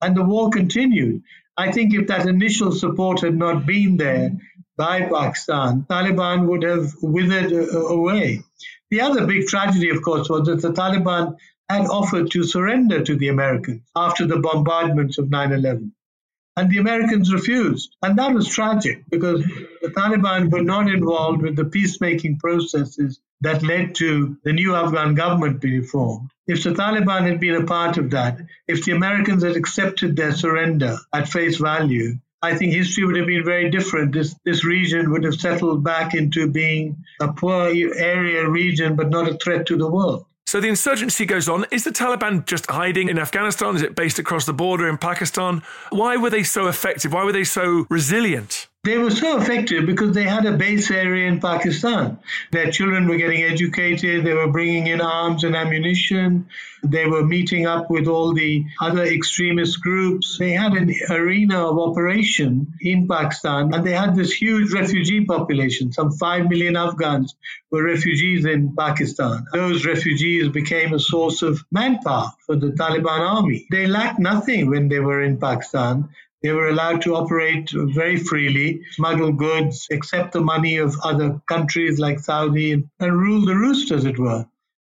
And 0.00 0.16
the 0.16 0.24
war 0.24 0.50
continued. 0.50 1.22
I 1.56 1.72
think 1.72 1.94
if 1.94 2.06
that 2.08 2.26
initial 2.26 2.72
support 2.72 3.20
had 3.20 3.36
not 3.36 3.66
been 3.66 3.96
there 3.96 4.30
by 4.76 5.02
Pakistan, 5.02 5.86
Taliban 5.88 6.46
would 6.46 6.62
have 6.62 6.92
withered 7.02 7.52
uh, 7.52 7.86
away. 7.86 8.42
The 8.90 9.00
other 9.00 9.26
big 9.26 9.46
tragedy, 9.46 9.90
of 9.90 10.02
course, 10.02 10.28
was 10.28 10.46
that 10.46 10.62
the 10.62 10.72
Taliban 10.72 11.36
had 11.68 11.86
offered 11.86 12.30
to 12.32 12.44
surrender 12.44 13.02
to 13.02 13.16
the 13.16 13.28
Americans 13.28 13.82
after 13.96 14.26
the 14.26 14.38
bombardments 14.38 15.18
of 15.18 15.30
9 15.30 15.52
11. 15.52 15.92
And 16.56 16.70
the 16.70 16.78
Americans 16.78 17.32
refused. 17.32 17.94
And 18.02 18.18
that 18.18 18.32
was 18.32 18.48
tragic 18.48 19.04
because 19.10 19.44
the 19.82 19.88
Taliban 19.88 20.50
were 20.50 20.62
not 20.62 20.90
involved 20.90 21.42
with 21.42 21.54
the 21.56 21.66
peacemaking 21.66 22.38
processes 22.38 23.20
that 23.42 23.62
led 23.62 23.94
to 23.96 24.38
the 24.44 24.52
new 24.52 24.74
Afghan 24.74 25.14
government 25.14 25.60
being 25.60 25.84
formed. 25.84 26.30
If 26.46 26.62
the 26.62 26.70
Taliban 26.70 27.22
had 27.22 27.40
been 27.40 27.56
a 27.56 27.66
part 27.66 27.98
of 27.98 28.10
that, 28.12 28.40
if 28.66 28.84
the 28.84 28.92
Americans 28.92 29.42
had 29.42 29.56
accepted 29.56 30.16
their 30.16 30.32
surrender 30.32 30.96
at 31.12 31.28
face 31.28 31.58
value, 31.58 32.18
I 32.42 32.54
think 32.54 32.72
history 32.72 33.04
would 33.04 33.16
have 33.16 33.26
been 33.26 33.44
very 33.44 33.70
different. 33.70 34.12
This 34.12 34.34
this 34.44 34.64
region 34.64 35.10
would 35.10 35.24
have 35.24 35.34
settled 35.34 35.82
back 35.82 36.14
into 36.14 36.48
being 36.50 37.04
a 37.20 37.32
poor 37.32 37.68
area 37.68 38.48
region, 38.48 38.94
but 38.94 39.10
not 39.10 39.28
a 39.28 39.34
threat 39.34 39.66
to 39.66 39.76
the 39.76 39.88
world. 39.88 40.26
So 40.56 40.60
the 40.62 40.68
insurgency 40.68 41.26
goes 41.26 41.50
on. 41.50 41.66
Is 41.70 41.84
the 41.84 41.90
Taliban 41.90 42.46
just 42.46 42.70
hiding 42.70 43.10
in 43.10 43.18
Afghanistan? 43.18 43.76
Is 43.76 43.82
it 43.82 43.94
based 43.94 44.18
across 44.18 44.46
the 44.46 44.54
border 44.54 44.88
in 44.88 44.96
Pakistan? 44.96 45.62
Why 45.90 46.16
were 46.16 46.30
they 46.30 46.44
so 46.44 46.66
effective? 46.66 47.12
Why 47.12 47.24
were 47.24 47.32
they 47.32 47.44
so 47.44 47.86
resilient? 47.90 48.66
They 48.86 48.98
were 48.98 49.10
so 49.10 49.36
effective 49.40 49.84
because 49.84 50.14
they 50.14 50.22
had 50.22 50.46
a 50.46 50.56
base 50.56 50.92
area 50.92 51.26
in 51.26 51.40
Pakistan. 51.40 52.20
Their 52.52 52.70
children 52.70 53.08
were 53.08 53.16
getting 53.16 53.42
educated, 53.42 54.24
they 54.24 54.32
were 54.32 54.52
bringing 54.52 54.86
in 54.86 55.00
arms 55.00 55.42
and 55.42 55.56
ammunition, 55.56 56.46
they 56.84 57.06
were 57.06 57.24
meeting 57.24 57.66
up 57.66 57.90
with 57.90 58.06
all 58.06 58.32
the 58.32 58.64
other 58.80 59.02
extremist 59.02 59.80
groups. 59.80 60.38
They 60.38 60.52
had 60.52 60.74
an 60.74 60.94
arena 61.10 61.66
of 61.66 61.80
operation 61.80 62.74
in 62.80 63.08
Pakistan, 63.08 63.74
and 63.74 63.84
they 63.84 63.92
had 63.92 64.14
this 64.14 64.32
huge 64.32 64.72
refugee 64.72 65.24
population. 65.24 65.92
Some 65.92 66.12
5 66.12 66.48
million 66.48 66.76
Afghans 66.76 67.34
were 67.72 67.82
refugees 67.82 68.44
in 68.44 68.76
Pakistan. 68.76 69.46
Those 69.52 69.84
refugees 69.84 70.48
became 70.50 70.94
a 70.94 71.00
source 71.00 71.42
of 71.42 71.64
manpower 71.72 72.30
for 72.46 72.54
the 72.54 72.68
Taliban 72.68 73.20
army. 73.34 73.66
They 73.72 73.88
lacked 73.88 74.20
nothing 74.20 74.70
when 74.70 74.88
they 74.88 75.00
were 75.00 75.22
in 75.22 75.38
Pakistan. 75.38 76.08
They 76.46 76.52
were 76.52 76.68
allowed 76.68 77.02
to 77.02 77.16
operate 77.16 77.72
very 77.72 78.16
freely, 78.16 78.82
smuggle 78.92 79.32
goods, 79.32 79.88
accept 79.90 80.30
the 80.30 80.40
money 80.40 80.76
of 80.76 80.94
other 81.02 81.42
countries 81.48 81.98
like 81.98 82.20
Saudi, 82.20 82.84
and, 83.00 83.20
rule 83.20 83.44
the 83.44 83.56
roost, 83.56 83.90
as 83.90 84.04
it 84.04 84.16
were. 84.16 84.46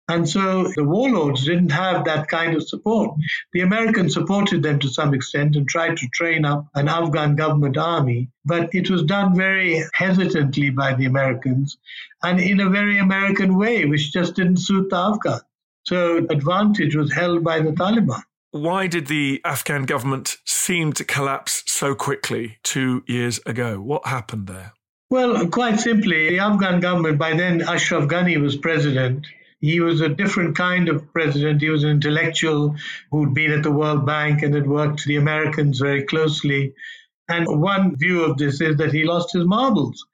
And 0.07 0.29
so 0.29 0.71
the 0.75 0.83
warlords 0.83 1.45
didn't 1.45 1.71
have 1.71 2.05
that 2.05 2.27
kind 2.27 2.55
of 2.55 2.67
support. 2.67 3.17
The 3.53 3.61
Americans 3.61 4.13
supported 4.13 4.61
them 4.61 4.77
to 4.81 4.87
some 4.87 5.15
extent 5.15 5.55
and 5.55 5.67
tried 5.67 5.97
to 5.97 6.07
train 6.09 6.45
up 6.45 6.67
an 6.75 6.87
Afghan 6.87 7.35
government 7.35 7.75
army, 7.75 8.29
but 8.45 8.69
it 8.75 8.91
was 8.91 9.01
done 9.01 9.35
very 9.35 9.83
hesitantly 9.95 10.69
by 10.69 10.93
the 10.93 11.05
Americans 11.05 11.79
and 12.21 12.39
in 12.39 12.59
a 12.59 12.69
very 12.69 12.99
American 12.99 13.57
way, 13.57 13.85
which 13.85 14.13
just 14.13 14.35
didn't 14.35 14.57
suit 14.57 14.91
the 14.91 14.95
Afghans. 14.95 15.41
So 15.85 16.17
advantage 16.29 16.95
was 16.95 17.11
held 17.11 17.43
by 17.43 17.61
the 17.61 17.71
Taliban. 17.71 18.21
Why 18.51 18.88
did 18.88 19.07
the 19.07 19.41
Afghan 19.43 19.83
government 19.83 20.38
seem 20.45 20.93
to 20.93 21.03
collapse 21.03 21.63
so 21.67 21.93
quickly 21.93 22.57
two 22.63 23.03
years 23.05 23.39
ago? 23.45 23.81
What 23.81 24.07
happened 24.07 24.47
there? 24.47 24.73
Well, 25.10 25.47
quite 25.47 25.79
simply, 25.79 26.29
the 26.29 26.39
Afghan 26.39 26.79
government, 26.79 27.17
by 27.17 27.33
then 27.33 27.62
Ashraf 27.62 28.07
Ghani 28.10 28.41
was 28.41 28.55
president. 28.57 29.27
He 29.60 29.79
was 29.79 30.01
a 30.01 30.10
different 30.10 30.55
kind 30.55 30.88
of 30.88 31.12
president. 31.13 31.62
He 31.62 31.69
was 31.69 31.83
an 31.83 31.89
intellectual 31.91 32.75
who'd 33.12 33.33
been 33.33 33.51
at 33.51 33.63
the 33.63 33.71
World 33.71 34.05
Bank 34.05 34.43
and 34.43 34.53
had 34.53 34.67
worked 34.67 35.05
the 35.05 35.15
Americans 35.17 35.79
very 35.79 36.03
closely. 36.03 36.73
And 37.27 37.62
one 37.62 37.97
view 37.97 38.23
of 38.23 38.38
this 38.38 38.62
is 38.62 38.77
that 38.77 38.93
he 38.93 39.03
lost 39.03 39.33
his 39.33 39.45
marbles. 39.45 40.05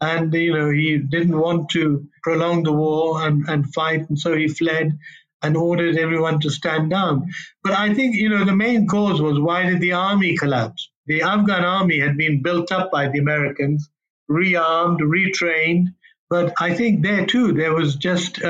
And, 0.00 0.32
you 0.32 0.52
know, 0.52 0.70
he 0.70 0.98
didn't 0.98 1.38
want 1.38 1.70
to 1.70 2.06
prolong 2.22 2.62
the 2.62 2.72
war 2.72 3.26
and, 3.26 3.48
and 3.48 3.72
fight. 3.72 4.08
And 4.08 4.18
so 4.18 4.34
he 4.34 4.48
fled 4.48 4.98
and 5.42 5.56
ordered 5.56 5.96
everyone 5.96 6.40
to 6.40 6.50
stand 6.50 6.90
down. 6.90 7.30
But 7.62 7.72
I 7.72 7.94
think, 7.94 8.16
you 8.16 8.28
know, 8.28 8.44
the 8.44 8.56
main 8.56 8.86
cause 8.86 9.20
was 9.20 9.38
why 9.38 9.64
did 9.64 9.80
the 9.80 9.92
army 9.92 10.36
collapse? 10.36 10.90
The 11.06 11.22
Afghan 11.22 11.64
army 11.64 11.98
had 11.98 12.16
been 12.16 12.42
built 12.42 12.70
up 12.70 12.90
by 12.90 13.08
the 13.08 13.18
Americans, 13.18 13.90
rearmed, 14.30 15.00
retrained. 15.00 15.94
But 16.30 16.54
I 16.60 16.74
think 16.74 17.02
there 17.02 17.26
too, 17.26 17.52
there 17.52 17.74
was 17.74 17.96
just, 17.96 18.42
uh, 18.42 18.46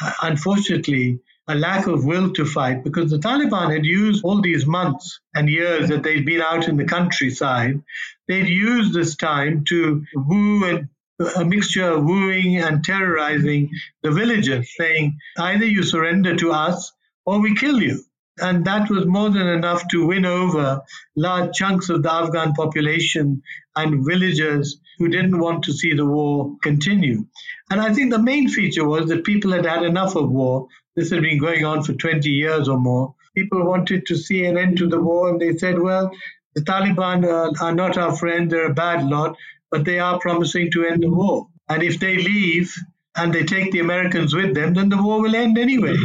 uh, 0.00 0.12
unfortunately, 0.22 1.20
a 1.48 1.54
lack 1.54 1.86
of 1.86 2.04
will 2.04 2.32
to 2.34 2.44
fight 2.44 2.84
because 2.84 3.10
the 3.10 3.18
Taliban 3.18 3.72
had 3.72 3.84
used 3.84 4.24
all 4.24 4.40
these 4.40 4.66
months 4.66 5.20
and 5.34 5.48
years 5.48 5.88
that 5.88 6.02
they'd 6.02 6.26
been 6.26 6.40
out 6.40 6.68
in 6.68 6.76
the 6.76 6.84
countryside. 6.84 7.82
They'd 8.28 8.48
used 8.48 8.92
this 8.94 9.16
time 9.16 9.64
to 9.68 10.04
woo 10.14 10.64
and 10.64 10.88
a 11.36 11.44
mixture 11.44 11.90
of 11.90 12.04
wooing 12.04 12.56
and 12.56 12.82
terrorizing 12.82 13.70
the 14.02 14.10
villagers, 14.10 14.74
saying, 14.76 15.18
either 15.38 15.64
you 15.64 15.82
surrender 15.82 16.34
to 16.36 16.52
us 16.52 16.92
or 17.26 17.40
we 17.40 17.54
kill 17.54 17.80
you. 17.80 18.02
And 18.40 18.64
that 18.64 18.88
was 18.88 19.04
more 19.04 19.28
than 19.28 19.46
enough 19.46 19.86
to 19.88 20.06
win 20.06 20.24
over 20.24 20.80
large 21.14 21.54
chunks 21.54 21.90
of 21.90 22.02
the 22.02 22.12
Afghan 22.12 22.54
population 22.54 23.42
and 23.76 24.06
villagers 24.06 24.80
who 24.98 25.08
didn't 25.08 25.38
want 25.38 25.64
to 25.64 25.72
see 25.74 25.92
the 25.92 26.06
war 26.06 26.56
continue. 26.62 27.26
And 27.70 27.80
I 27.80 27.92
think 27.92 28.10
the 28.10 28.18
main 28.18 28.48
feature 28.48 28.86
was 28.88 29.08
that 29.08 29.24
people 29.24 29.52
had 29.52 29.66
had 29.66 29.82
enough 29.82 30.16
of 30.16 30.30
war. 30.30 30.68
This 30.96 31.10
had 31.10 31.20
been 31.20 31.38
going 31.38 31.64
on 31.66 31.82
for 31.82 31.92
20 31.92 32.30
years 32.30 32.66
or 32.68 32.78
more. 32.78 33.14
People 33.36 33.64
wanted 33.64 34.06
to 34.06 34.16
see 34.16 34.44
an 34.46 34.56
end 34.56 34.78
to 34.78 34.88
the 34.88 35.00
war, 35.00 35.28
and 35.28 35.40
they 35.40 35.56
said, 35.56 35.78
well, 35.78 36.10
the 36.54 36.62
Taliban 36.62 37.24
are, 37.60 37.74
not 37.74 37.96
our 37.96 38.16
friend, 38.16 38.50
they're 38.50 38.70
a 38.70 38.74
bad 38.74 39.06
lot 39.06 39.36
but 39.70 39.84
they 39.84 39.98
are 39.98 40.18
promising 40.18 40.70
to 40.72 40.84
end 40.84 41.02
the 41.02 41.10
war. 41.10 41.48
And 41.68 41.82
if 41.82 42.00
they 42.00 42.16
leave 42.16 42.74
and 43.16 43.32
they 43.32 43.44
take 43.44 43.72
the 43.72 43.80
Americans 43.80 44.34
with 44.34 44.54
them, 44.54 44.74
then 44.74 44.88
the 44.88 45.02
war 45.02 45.20
will 45.20 45.34
end 45.34 45.58
anyway. 45.58 45.96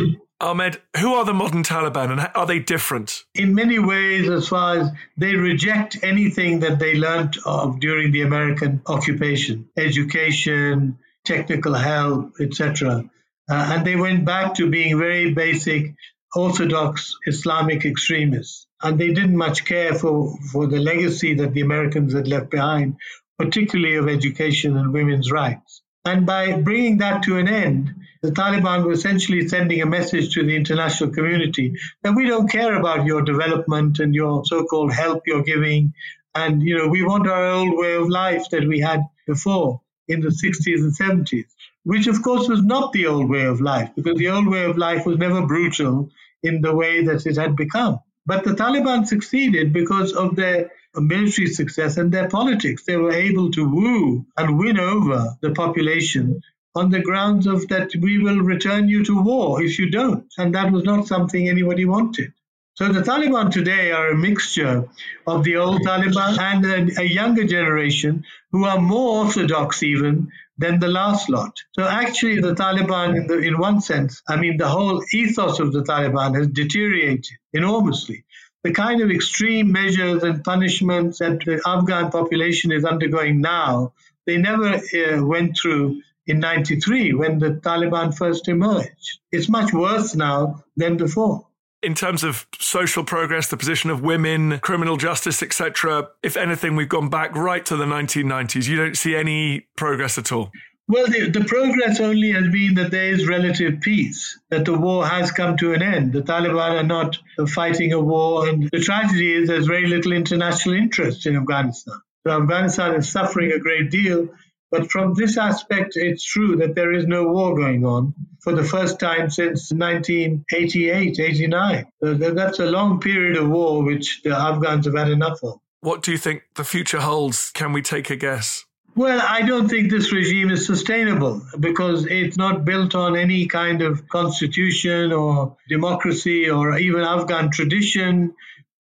Ahmed, 0.42 0.82
who 1.00 1.14
are 1.14 1.24
the 1.24 1.34
modern 1.34 1.64
Taliban 1.64 2.12
and 2.12 2.30
are 2.36 2.46
they 2.46 2.60
different? 2.60 3.24
In 3.34 3.56
many 3.56 3.80
ways, 3.80 4.30
as 4.30 4.50
far 4.50 4.78
as 4.80 4.90
they 5.18 5.36
reject 5.36 5.98
anything 6.04 6.60
that 6.60 6.78
they 6.78 6.96
learnt 6.96 7.38
of 7.46 7.80
during 7.80 8.12
the 8.12 8.22
American 8.22 8.82
occupation 8.86 9.70
education, 9.78 11.00
technical 11.24 11.74
help, 11.74 12.34
etc. 12.40 13.10
Uh, 13.50 13.70
and 13.74 13.88
they 13.88 13.96
went 13.96 14.26
back 14.26 14.56
to 14.56 14.70
being 14.70 14.98
very 14.98 15.34
basic 15.34 15.96
orthodox 16.36 17.16
Islamic 17.26 17.86
extremists. 17.86 18.68
And 18.82 19.00
they 19.00 19.14
didn't 19.14 19.38
much 19.38 19.66
care 19.66 19.94
for, 19.94 20.36
for 20.52 20.68
the 20.68 20.80
legacy 20.80 21.36
that 21.36 21.54
the 21.54 21.62
Americans 21.62 22.14
had 22.14 22.28
left 22.28 22.52
behind, 22.52 22.98
particularly 23.38 23.96
of 23.96 24.08
education 24.08 24.78
and 24.78 24.94
women's 24.94 25.32
rights. 25.32 25.82
And 26.06 26.26
by 26.26 26.62
bringing 26.62 26.98
that 27.00 27.24
to 27.24 27.38
an 27.38 27.48
end, 27.48 27.94
the 28.22 28.32
Taliban 28.32 28.84
were 28.86 28.92
essentially 28.92 29.48
sending 29.48 29.82
a 29.82 29.88
message 29.88 30.34
to 30.34 30.44
the 30.44 30.56
international 30.56 31.12
community 31.12 31.74
that 32.04 32.16
we 32.16 32.28
don't 32.28 32.48
care 32.48 32.76
about 32.76 33.06
your 33.06 33.24
development 33.24 34.00
and 34.00 34.14
your 34.14 34.46
so-called 34.46 34.94
help 34.94 35.24
you're 35.26 35.44
giving. 35.44 35.94
And, 36.36 36.62
you 36.62 36.78
know, 36.78 36.88
we 36.88 37.04
want 37.04 37.28
our 37.28 37.46
old 37.48 37.78
way 37.78 37.96
of 37.96 38.10
life 38.10 38.50
that 38.52 38.68
we 38.68 38.80
had 38.80 39.02
before 39.26 39.82
in 40.08 40.22
the 40.22 40.30
60s 40.30 40.82
and 40.82 40.96
70s, 40.96 41.46
which 41.84 42.06
of 42.08 42.22
course 42.22 42.48
was 42.48 42.62
not 42.62 42.94
the 42.94 43.08
old 43.08 43.30
way 43.30 43.46
of 43.46 43.62
life 43.62 43.90
because 43.96 44.18
the 44.18 44.30
old 44.30 44.48
way 44.48 44.66
of 44.66 44.78
life 44.78 45.06
was 45.06 45.18
never 45.18 45.46
brutal 45.46 46.10
in 46.44 46.62
the 46.62 46.76
way 46.76 47.04
that 47.06 47.26
it 47.26 47.38
had 47.38 47.56
become. 47.56 48.00
But 48.28 48.44
the 48.44 48.52
Taliban 48.52 49.08
succeeded 49.08 49.74
because 49.74 50.14
of 50.14 50.36
their 50.36 50.72
military 51.02 51.48
success 51.48 51.98
and 51.98 52.12
their 52.12 52.30
politics. 52.30 52.84
They 52.84 52.98
were 52.98 53.14
able 53.14 53.52
to 53.52 53.70
woo 53.70 54.26
and 54.38 54.58
win 54.58 54.80
over 54.80 55.36
the 55.42 55.52
population 55.52 56.42
on 56.76 56.90
the 56.90 57.02
grounds 57.02 57.48
of 57.48 57.68
that 57.70 57.92
we 58.00 58.18
will 58.18 58.42
return 58.42 58.90
you 58.90 59.04
to 59.06 59.22
war 59.22 59.64
if 59.64 59.80
you 59.80 59.90
don't. 59.90 60.26
And 60.38 60.54
that 60.56 60.72
was 60.72 60.84
not 60.84 61.08
something 61.08 61.48
anybody 61.48 61.86
wanted. 61.86 62.34
So 62.76 62.92
the 62.92 63.00
Taliban 63.00 63.52
today 63.52 63.94
are 63.94 64.10
a 64.10 64.18
mixture 64.18 64.90
of 65.26 65.46
the 65.46 65.56
old 65.56 65.82
Taliban 65.84 66.38
and 66.38 66.66
a, 66.66 67.02
a, 67.02 67.06
younger 67.06 67.46
generation 67.46 68.26
who 68.52 68.66
are 68.66 68.82
more 68.82 69.24
orthodox 69.24 69.82
even 69.82 70.30
than 70.58 70.80
the 70.80 70.90
last 70.90 71.30
lot. 71.30 71.54
So 71.72 71.84
actually 71.88 72.42
the 72.42 72.54
Taliban 72.54 73.16
in, 73.16 73.28
the, 73.28 73.38
in 73.38 73.58
one 73.60 73.80
sense, 73.80 74.22
I 74.28 74.36
mean 74.36 74.58
the 74.58 74.68
whole 74.68 75.02
ethos 75.14 75.62
of 75.62 75.72
the 75.72 75.84
Taliban 75.84 76.36
has 76.36 76.48
deteriorated 76.48 77.38
enormously. 77.54 78.26
The 78.66 78.74
kind 78.74 79.00
of 79.04 79.12
extreme 79.12 79.72
measures 79.72 80.24
and 80.24 80.44
punishments 80.44 81.20
that 81.20 81.46
the 81.46 81.62
Afghan 81.68 82.10
population 82.10 82.72
is 82.72 82.84
undergoing 82.84 83.40
now, 83.40 83.94
they 84.26 84.38
never 84.38 84.74
uh, 84.74 85.24
went 85.24 85.56
through 85.56 86.02
in 86.26 86.40
93 86.40 87.14
when 87.14 87.38
the 87.38 87.52
Taliban 87.52 88.18
first 88.18 88.48
emerged. 88.48 89.20
It's 89.32 89.48
much 89.48 89.72
worse 89.72 90.16
now 90.16 90.64
than 90.76 90.98
before. 90.98 91.46
In 91.84 91.94
terms 91.94 92.24
of 92.24 92.48
social 92.58 93.04
progress, 93.04 93.50
the 93.50 93.58
position 93.58 93.92
of 93.92 94.02
women, 94.02 94.58
criminal 94.62 94.98
justice, 94.98 95.44
etc., 95.44 96.08
if 96.24 96.36
anything, 96.36 96.76
we've 96.76 96.90
gone 96.90 97.10
back 97.10 97.36
right 97.36 97.64
to 97.68 97.78
the 97.78 97.86
1990s. 97.86 98.68
You 98.68 98.78
don't 98.78 98.98
see 98.98 99.16
any 99.16 99.68
progress 99.78 100.18
at 100.18 100.32
all. 100.32 100.50
Well, 100.88 101.08
the, 101.08 101.32
the, 101.32 101.46
progress 101.46 102.00
only 102.00 102.32
has 102.34 102.48
been 102.50 102.76
that 102.76 102.92
there 102.92 103.12
is 103.12 103.28
relative 103.28 103.82
peace, 103.82 104.40
that 104.52 104.66
the 104.66 104.78
war 104.78 105.06
has 105.06 105.32
come 105.32 105.58
to 105.58 105.74
an 105.74 105.82
end. 105.82 106.14
The 106.14 106.22
Taliban 106.22 106.80
are 106.80 106.84
not 106.84 107.18
fighting 107.50 107.92
a 107.92 108.00
war, 108.00 108.48
and 108.48 108.70
the 108.72 108.80
tragedy 108.80 109.34
is 109.34 109.48
there's 109.48 109.66
very 109.66 109.88
little 109.88 110.12
international 110.12 110.76
interest 110.76 111.26
in 111.26 111.36
Afghanistan. 111.36 111.96
So 112.26 112.40
Afghanistan 112.40 112.96
is 112.96 113.12
suffering 113.12 113.52
a 113.52 113.60
great 113.60 113.90
deal 113.90 114.30
but 114.72 114.92
from 114.92 115.14
this 115.14 115.38
aspect, 115.38 115.96
it's 115.96 116.24
true 116.24 116.58
that 116.58 116.76
there 116.76 116.92
is 116.92 117.06
no 117.06 117.28
war 117.28 117.56
going 117.56 117.86
on 117.86 118.14
for 118.42 118.54
the 118.54 118.64
first 118.64 119.00
time 119.00 119.30
since 119.30 119.72
1988, 119.72 121.20
89. 121.20 121.86
That's 122.02 122.60
a 122.60 122.66
long 122.66 123.00
period 123.00 123.38
of 123.38 123.48
war 123.48 123.84
which 123.84 124.22
the 124.24 124.32
Afghans 124.32 124.86
have 124.86 124.96
had 124.96 125.10
enough 125.10 125.40
of. 125.44 125.60
What 125.80 126.02
do 126.02 126.12
you 126.12 126.18
think 126.18 126.44
the 126.56 126.66
future 126.66 127.00
holds? 127.00 127.52
Can 127.52 127.72
we 127.72 127.82
take 127.82 128.10
a 128.10 128.18
guess? 128.18 128.65
Well, 128.98 129.22
I 129.22 129.42
don't 129.42 129.68
think 129.68 129.92
this 129.92 130.14
regime 130.14 130.52
is 130.52 130.66
sustainable 130.66 131.42
because 131.60 132.06
it's 132.06 132.38
not 132.38 132.64
built 132.64 132.96
on 132.96 133.18
any 133.18 133.46
kind 133.46 133.82
of 133.82 134.08
constitution 134.08 135.12
or 135.12 135.58
democracy 135.68 136.50
or 136.50 136.78
even 136.78 137.02
Afghan 137.02 137.52
tradition 137.52 138.34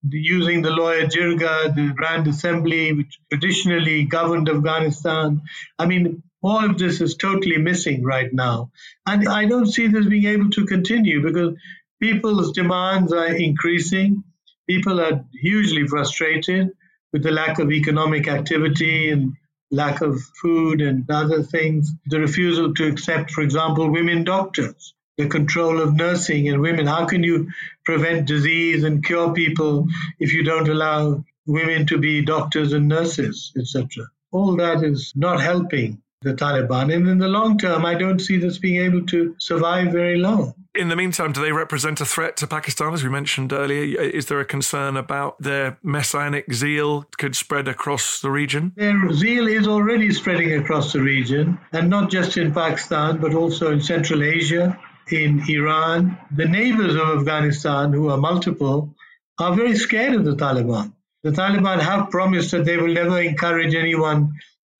using 0.09 0.61
the 0.61 0.69
Loya 0.69 1.09
Jirga, 1.09 1.75
the 1.75 1.93
Grand 1.93 2.27
Assembly, 2.27 2.93
which 2.93 3.19
traditionally 3.29 4.05
governed 4.05 4.47
Afghanistan. 4.47 5.41
I 5.77 5.85
mean, 5.85 6.23
all 6.41 6.63
of 6.63 6.77
this 6.77 7.01
is 7.01 7.17
totally 7.17 7.57
missing 7.57 8.01
right 8.05 8.31
now. 8.31 8.71
And 9.05 9.27
I 9.27 9.43
don't 9.43 9.67
see 9.67 9.87
this 9.87 10.05
being 10.05 10.27
able 10.27 10.49
to 10.51 10.65
continue 10.65 11.23
because 11.23 11.57
people's 12.01 12.53
demands 12.53 13.11
are 13.11 13.35
increasing. 13.35 14.23
People 14.65 15.01
are 15.01 15.25
hugely 15.33 15.87
frustrated 15.87 16.69
with 17.11 17.21
the 17.21 17.31
lack 17.31 17.59
of 17.59 17.73
economic 17.73 18.29
activity 18.29 19.09
and 19.09 19.33
lack 19.71 20.01
of 20.01 20.21
food 20.41 20.81
and 20.81 21.09
other 21.09 21.43
things. 21.43 21.91
The 22.07 22.19
refusal 22.19 22.73
to 22.75 22.87
accept, 22.87 23.31
for 23.31 23.41
example, 23.41 23.89
women 23.89 24.23
doctors 24.23 24.93
the 25.17 25.27
control 25.27 25.81
of 25.81 25.95
nursing 25.95 26.49
and 26.49 26.61
women. 26.61 26.87
How 26.87 27.05
can 27.05 27.23
you 27.23 27.49
prevent 27.85 28.27
disease 28.27 28.83
and 28.83 29.03
cure 29.03 29.33
people 29.33 29.87
if 30.19 30.33
you 30.33 30.43
don't 30.43 30.67
allow 30.67 31.23
women 31.45 31.87
to 31.87 31.97
be 31.97 32.21
doctors 32.21 32.73
and 32.73 32.87
nurses, 32.87 33.53
etc.? 33.57 34.07
All 34.31 34.57
that 34.57 34.83
is 34.83 35.13
not 35.15 35.39
helping 35.39 36.01
the 36.21 36.33
Taliban. 36.33 36.93
And 36.93 37.07
in 37.07 37.19
the 37.19 37.27
long 37.27 37.57
term, 37.57 37.85
I 37.85 37.95
don't 37.95 38.19
see 38.19 38.37
this 38.37 38.57
being 38.57 38.81
able 38.81 39.05
to 39.07 39.35
survive 39.39 39.91
very 39.91 40.17
long. 40.17 40.53
In 40.75 40.89
the 40.89 40.95
meantime, 40.95 41.31
do 41.31 41.41
they 41.41 41.53
represent 41.53 42.01
a 42.01 42.05
threat 42.05 42.35
to 42.37 42.47
Pakistan, 42.47 42.93
as 42.93 43.01
we 43.01 43.09
mentioned 43.09 43.53
earlier? 43.53 44.01
Is 44.01 44.25
there 44.25 44.41
a 44.41 44.45
concern 44.45 44.97
about 44.97 45.41
their 45.41 45.77
messianic 45.83 46.51
zeal 46.53 47.05
could 47.17 47.35
spread 47.35 47.69
across 47.69 48.19
the 48.19 48.29
region? 48.29 48.73
Their 48.75 49.13
zeal 49.13 49.47
is 49.47 49.67
already 49.67 50.11
spreading 50.11 50.53
across 50.53 50.91
the 50.91 51.01
region, 51.01 51.59
and 51.71 51.89
not 51.89 52.11
just 52.11 52.35
in 52.35 52.53
Pakistan, 52.53 53.19
but 53.19 53.33
also 53.33 53.71
in 53.71 53.81
Central 53.81 54.21
Asia 54.21 54.77
in 55.11 55.43
Iran, 55.49 56.17
the 56.35 56.45
neighbors 56.45 56.95
of 56.95 57.19
Afghanistan, 57.19 57.93
who 57.93 58.09
are 58.09 58.17
multiple, 58.17 58.95
are 59.39 59.55
very 59.55 59.75
scared 59.75 60.15
of 60.15 60.25
the 60.25 60.35
Taliban. 60.35 60.93
The 61.23 61.31
Taliban 61.31 61.79
have 61.79 62.09
promised 62.09 62.51
that 62.51 62.65
they 62.65 62.77
will 62.77 62.93
never 62.93 63.21
encourage 63.21 63.75
anyone 63.75 64.33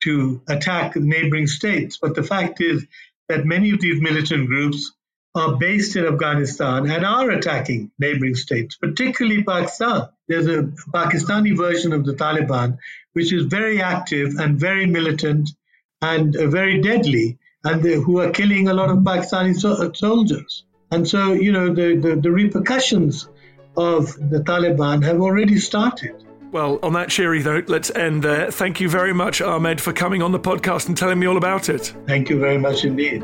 to 0.03 0.41
attack 0.47 0.95
neighboring 0.95 1.47
states. 1.47 1.97
But 2.01 2.15
the 2.15 2.23
fact 2.23 2.61
is 2.61 2.85
that 3.29 3.45
many 3.45 3.71
of 3.71 3.81
these 3.81 4.01
militant 4.01 4.47
groups 4.47 4.91
are 5.35 5.57
based 5.57 5.95
in 5.97 6.05
Afghanistan 6.05 6.89
and 6.89 7.05
are 7.05 7.29
attacking 7.29 7.91
neighboring 7.99 8.35
states, 8.35 8.77
particularly 8.77 9.43
Pakistan. 9.43 10.07
There's 10.27 10.47
a 10.47 10.63
Pakistani 10.93 11.55
version 11.55 11.91
of 11.91 12.05
the 12.05 12.13
Taliban 12.13 12.77
which 13.13 13.31
is 13.33 13.45
very 13.45 13.81
active 13.81 14.35
and 14.39 14.59
very 14.59 14.85
militant 14.85 15.49
and 16.01 16.35
uh, 16.35 16.47
very 16.47 16.81
deadly 16.81 17.37
and 17.63 17.81
who 17.81 18.19
are 18.19 18.31
killing 18.31 18.67
a 18.67 18.73
lot 18.73 18.89
of 18.89 18.99
Pakistani 18.99 19.55
so- 19.55 19.73
uh, 19.73 19.93
soldiers. 19.93 20.63
And 20.91 21.07
so, 21.07 21.33
you 21.33 21.51
know, 21.51 21.73
the, 21.73 21.95
the, 21.95 22.15
the 22.15 22.31
repercussions 22.31 23.27
of 23.75 24.13
the 24.29 24.39
Taliban 24.39 25.03
have 25.03 25.19
already 25.19 25.57
started. 25.57 26.15
Well, 26.51 26.79
on 26.83 26.93
that 26.93 27.09
cheery 27.09 27.43
note, 27.43 27.67
let's 27.67 27.89
end 27.89 28.23
there. 28.23 28.49
Thank 28.51 28.79
you 28.79 28.87
very 28.87 29.13
much, 29.13 29.41
Ahmed, 29.41 29.81
for 29.81 29.91
coming 29.91 30.21
on 30.21 30.31
the 30.31 30.39
podcast 30.39 30.87
and 30.87 30.97
telling 30.97 31.19
me 31.19 31.27
all 31.27 31.37
about 31.37 31.67
it. 31.67 31.93
Thank 32.07 32.29
you 32.29 32.39
very 32.39 32.57
much 32.57 32.85
indeed. 32.85 33.23